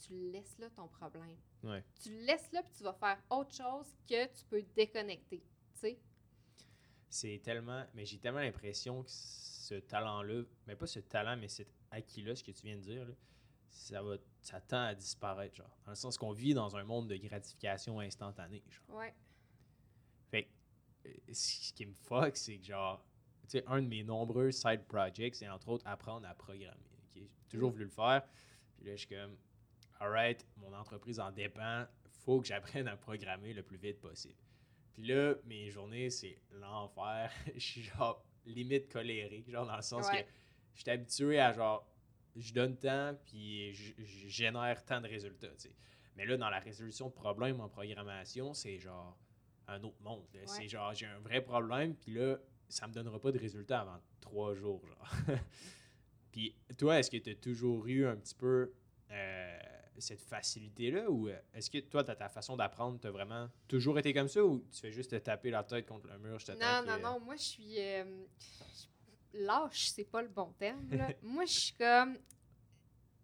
[0.06, 1.36] Tu laisses là ton problème.
[1.62, 1.84] Ouais.
[2.02, 5.40] Tu le laisses là, puis tu vas faire autre chose que tu peux déconnecter.
[5.74, 5.98] Tu sais?
[7.08, 7.86] C'est tellement.
[7.94, 12.42] Mais j'ai tellement l'impression que ce talent-là, mais pas ce talent, mais cet acquis-là, ce
[12.42, 13.14] que tu viens de dire, là,
[13.74, 15.76] ça, va, ça tend à disparaître, genre.
[15.84, 18.96] Dans le sens qu'on vit dans un monde de gratification instantanée, genre.
[18.98, 19.14] Ouais.
[20.30, 23.04] Fait que, euh, ce qui me fuck, c'est que, genre,
[23.42, 26.80] tu sais, un de mes nombreux side projects, c'est entre autres apprendre à programmer.
[27.14, 27.72] J'ai toujours Mm.
[27.72, 28.22] voulu le faire.
[28.76, 29.36] Puis là, je suis comme,
[30.00, 31.86] alright, mon entreprise en dépend,
[32.24, 34.38] faut que j'apprenne à programmer le plus vite possible.
[34.94, 37.30] Puis là, mes journées, c'est l'enfer.
[37.54, 40.22] Je suis genre limite colérique, genre dans le sens Ouais.
[40.24, 40.28] que
[40.74, 41.86] je suis habitué à genre,
[42.36, 45.48] je donne tant, puis je, je génère tant de résultats.
[46.16, 49.16] Mais là, dans la résolution de problèmes en programmation, c'est genre
[49.66, 50.24] un autre monde.
[50.46, 53.98] C'est genre, j'ai un vrai problème, puis là, ça me donnera pas de résultat avant
[54.20, 55.08] trois jours, genre.
[56.32, 58.72] puis toi, est-ce que tu as toujours eu un petit peu
[59.10, 59.58] euh,
[59.98, 64.12] cette facilité-là, ou euh, est-ce que toi, ta façon d'apprendre, tu as vraiment toujours été
[64.12, 66.58] comme ça, ou tu fais juste te taper la tête contre le mur, je Non,
[66.86, 67.20] non, que- non.
[67.20, 67.78] Moi, je suis.
[67.80, 68.04] euh,
[68.38, 68.86] je-
[69.34, 70.86] lâche, c'est pas le bon terme.
[70.90, 71.08] là.
[71.22, 72.16] moi, je suis comme.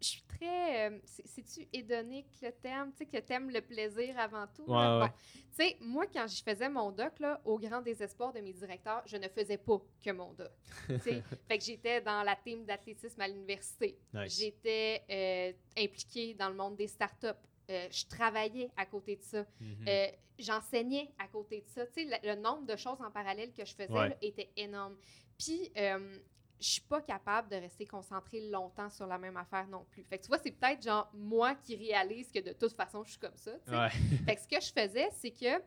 [0.01, 0.89] Je suis très.
[0.89, 2.91] euh, c'est- C'est-tu hédonique le terme?
[2.91, 4.63] Tu sais, que t'aimes le plaisir avant tout?
[4.63, 4.99] Ouais, ouais.
[5.07, 5.13] Bon.
[5.55, 9.03] Tu sais, moi, quand je faisais mon doc, là, au grand désespoir de mes directeurs,
[9.05, 10.49] je ne faisais pas que mon doc.
[10.87, 13.99] Tu sais, fait que j'étais dans la team d'athlétisme à l'université.
[14.11, 14.39] Nice.
[14.39, 15.53] J'étais euh,
[15.83, 17.27] impliquée dans le monde des startups.
[17.69, 19.45] Euh, je travaillais à côté de ça.
[19.59, 19.85] Mhm.
[19.87, 20.07] Euh,
[20.39, 21.85] J'enseignais à côté de ça.
[21.85, 24.09] Tu sais, le, le nombre de choses en parallèle que je faisais Ouais.
[24.09, 24.97] là, était énorme.
[25.41, 26.19] Puis, euh,
[26.59, 30.03] je suis pas capable de rester concentrée longtemps sur la même affaire non plus.
[30.03, 33.11] Fait que tu vois, c'est peut-être genre moi qui réalise que de toute façon, je
[33.11, 33.51] suis comme ça.
[33.67, 33.89] Ouais.
[34.25, 35.63] Fait que ce que je faisais, c'est que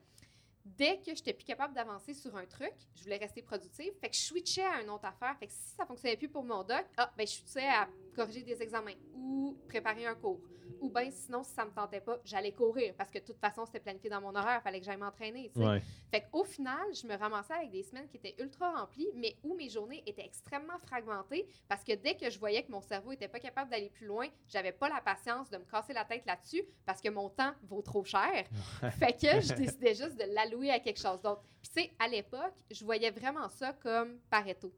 [0.64, 3.92] dès que j'étais plus capable d'avancer sur un truc, je voulais rester productive.
[4.00, 5.36] Fait que je switchais à une autre affaire.
[5.38, 8.42] Fait que si ça fonctionnait plus pour mon doc, ah, ben, je switchais à corriger
[8.42, 10.40] des examens ou préparer un cours.
[10.80, 13.64] Ou bien sinon, si ça me tentait pas, j'allais courir parce que de toute façon,
[13.66, 14.62] c'était planifié dans mon horaire.
[14.62, 15.50] Fallait que j'aille m'entraîner.
[15.56, 15.82] Ouais.
[16.10, 19.54] Fait qu'au final, je me ramassais avec des semaines qui étaient ultra remplies, mais où
[19.54, 23.28] mes journées étaient extrêmement fragmentées parce que dès que je voyais que mon cerveau était
[23.28, 26.62] pas capable d'aller plus loin, j'avais pas la patience de me casser la tête là-dessus
[26.84, 28.44] parce que mon temps vaut trop cher.
[28.98, 31.42] fait que je décidais juste de l'allouer à quelque chose d'autre.
[31.62, 34.72] Puis tu sais, à l'époque, je voyais vraiment ça comme Pareto.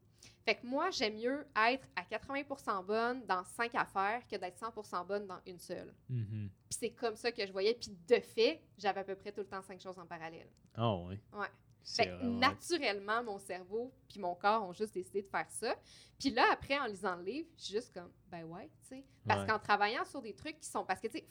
[0.47, 5.05] Fait que moi, j'aime mieux être à 80% bonne dans cinq affaires que d'être 100%
[5.05, 5.93] bonne dans une seule.
[6.07, 6.49] Mhm.
[6.69, 7.73] Puis c'est comme ça que je voyais.
[7.73, 10.47] Puis de fait, j'avais à peu près tout le temps cinq choses en parallèle.
[10.73, 11.19] Ah ouais.
[11.33, 11.47] Ouais.
[11.95, 15.75] Que vraiment- naturellement, mon cerveau puis mon corps ont juste décidé de faire ça.
[16.19, 19.05] Puis là, après, en lisant le livre, je suis juste comme, ben ouais, tu sais.
[19.27, 19.47] Parce Ouais.
[19.47, 20.83] qu'en travaillant sur des trucs qui sont.
[20.85, 21.27] Parce que, tu sais,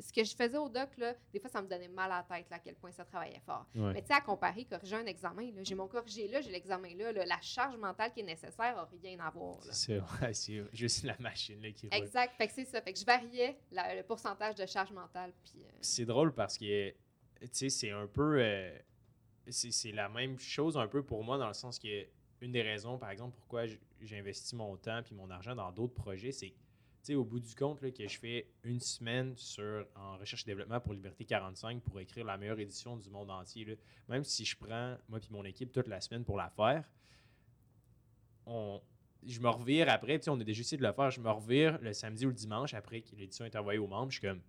[0.00, 2.36] ce que je faisais au doc, là, des fois, ça me donnait mal à la
[2.36, 3.66] tête, là, à quel point ça travaillait fort.
[3.74, 3.92] Ouais.
[3.92, 6.94] Mais tu sais, à comparer, corriger un examen, là, j'ai mon corrigé là, j'ai l'examen
[6.96, 9.58] là, là, la charge mentale qui est nécessaire n'a rien à voir.
[9.70, 11.98] C'est ouais, c'est juste la machine là, qui roule.
[11.98, 12.34] Exact.
[12.36, 12.80] Fait que c'est ça.
[12.80, 15.32] Fait que je variais la- le pourcentage de charge mentale.
[15.44, 18.36] Puis, euh, C'est drôle parce que, tu sais, c'est un peu.
[18.40, 18.78] euh,
[19.50, 22.06] c'est la même chose un peu pour moi dans le sens que
[22.40, 25.72] une des raisons, par exemple, pourquoi j- j'ai investi mon temps puis mon argent dans
[25.72, 30.16] d'autres projets, c'est au bout du compte, là, que je fais une semaine sur, en
[30.18, 33.74] recherche et développement pour Liberté 45 pour écrire la meilleure édition du monde entier, là,
[34.08, 36.84] même si je prends, moi puis mon équipe, toute la semaine pour la faire,
[38.46, 38.80] on,
[39.24, 41.92] je me revire après, on a déjà essayé de le faire, je me revire le
[41.92, 44.40] samedi ou le dimanche après que l'édition est envoyée aux membres, je suis comme,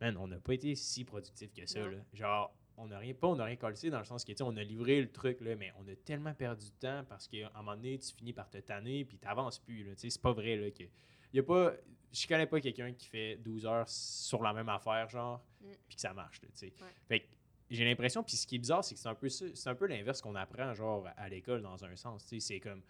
[0.00, 1.80] man, on n'a pas été si productif que ça.
[1.90, 1.98] Là.
[2.12, 4.42] Genre, on n'a rien, pas on n'a rien collé dans le sens que, tu sais,
[4.42, 7.50] on a livré le truc, là, mais on a tellement perdu de temps parce qu'à
[7.54, 9.84] un moment donné, tu finis par te tanner puis tu n'avances plus.
[9.84, 10.56] Là, tu sais, c'est pas vrai.
[10.56, 10.84] Là, que,
[11.32, 11.72] y a pas,
[12.12, 15.66] je connais pas quelqu'un qui fait 12 heures sur la même affaire, genre, Mm.
[15.86, 16.40] puis que ça marche.
[16.42, 16.72] Là, tu sais.
[16.80, 16.88] Ouais.
[17.06, 17.26] Fait que
[17.68, 19.86] j'ai l'impression, puis ce qui est bizarre, c'est que c'est un peu c'est un peu
[19.86, 22.24] l'inverse qu'on apprend, genre, à l'école dans un sens.
[22.26, 22.82] tu sais, C'est comme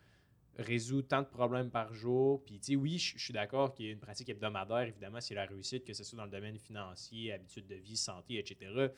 [0.57, 2.45] résoudre tant de problèmes par jour.
[2.45, 5.21] Puis, tu sais, oui, je je suis d'accord qu'il y a une pratique hebdomadaire, évidemment,
[5.21, 8.89] c'est la réussite, que ce soit dans le domaine financier, habitude de vie, santé, etc.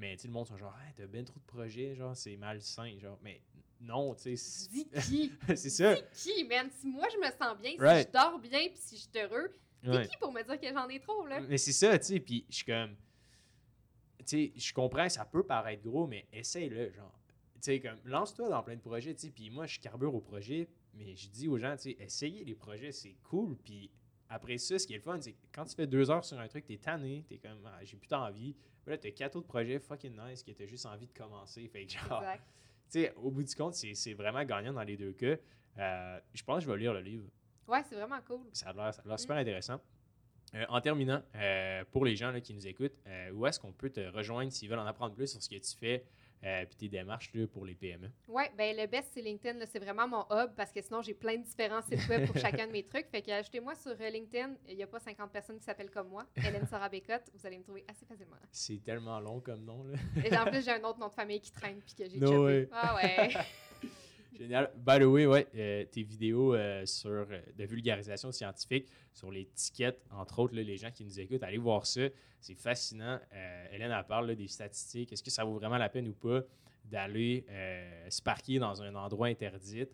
[0.00, 2.98] Mais, tu le monde sont genre, hey, t'as bien trop de projets, genre, c'est malsain,
[2.98, 3.18] genre.
[3.22, 3.42] Mais
[3.80, 5.32] non, tu sais, dis qui?
[5.48, 5.94] c'est ça.
[5.94, 6.70] Dis qui, man?
[6.70, 8.08] Si moi, je me sens bien, si Right.
[8.08, 10.06] je dors bien, puis si je suis heureux, t'es Ouais.
[10.08, 11.40] qui pour me dire que j'en ai trop, là?
[11.42, 12.96] Mais c'est ça, tu sais, puis je suis comme.
[14.20, 17.12] Tu sais, je comprends, ça peut paraître gros, mais essaye-le, genre.
[17.56, 20.20] Tu sais, comme, lance-toi dans plein de projets, tu sais, puis moi, je carbure au
[20.22, 23.90] projet, mais je dis aux gens, tu sais, essayez les projets, c'est cool, puis
[24.30, 26.38] après ça, ce qui est le fun, c'est que quand tu fais deux heures sur
[26.38, 28.56] un truc, t'es tanné, t'es comme, ah, j'ai plus d'envie.
[28.86, 31.68] Là, t'as quatre autres projets fucking nice que t'as juste envie de commencer.
[31.68, 32.22] Fait que, genre,
[32.90, 35.36] tu sais, au bout du compte, c'est c'est vraiment gagnant dans les deux cas.
[35.78, 37.28] Euh, je pense que je vais lire le livre.
[37.68, 38.40] Ouais, c'est vraiment cool.
[38.52, 39.80] Ça a l'air, l'air super intéressant.
[40.54, 42.96] Euh, en terminant, euh, pour les gens là, qui nous écoutent,
[43.32, 45.76] où est-ce qu'on peut te rejoindre s'ils veulent en apprendre plus sur ce que tu
[45.78, 46.04] fais?
[46.42, 48.10] Et tes démarches là, pour les PME?
[48.28, 49.58] Ouais, ben le best, c'est LinkedIn.
[49.58, 49.66] là.
[49.66, 52.66] C'est vraiment mon hub parce que sinon, j'ai plein de différents sites web pour chacun
[52.66, 53.06] de mes trucs.
[53.10, 54.54] Fait que ajoutez-moi sur euh, LinkedIn.
[54.68, 56.26] Il n'y a pas 50 personnes qui s'appellent comme moi.
[56.36, 57.30] Hélène Sarah Bécotte.
[57.34, 58.36] Vous allez me trouver assez facilement.
[58.50, 59.84] C'est tellement long comme nom.
[59.84, 59.98] Là.
[60.24, 62.32] Et en plus, j'ai un autre nom de famille qui traîne puis que j'ai No
[62.32, 62.68] chopé.
[62.72, 63.28] Ah ouais.
[64.32, 64.70] Génial.
[64.76, 70.00] By the way, ouais, euh, tes vidéos euh, sur, euh, de vulgarisation scientifique, sur tickets,
[70.10, 72.02] entre autres, là, les gens qui nous écoutent, allez voir ça.
[72.40, 73.18] C'est fascinant.
[73.32, 75.12] Euh, Hélène, elle parle là, des statistiques.
[75.12, 76.42] Est-ce que ça vaut vraiment la peine ou pas
[76.84, 77.44] d'aller
[78.08, 79.86] se parquer dans un endroit interdit?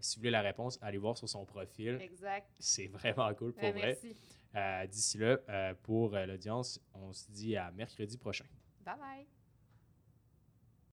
[0.00, 1.98] Si vous voulez la réponse, allez voir sur son profil.
[2.00, 2.48] exact.
[2.58, 3.98] C'est vraiment cool pour Ben, vrai.
[4.02, 4.90] merci.
[4.90, 8.44] D'ici là, pour l'audience, on se dit à mercredi prochain.
[8.84, 9.37] Bye bye.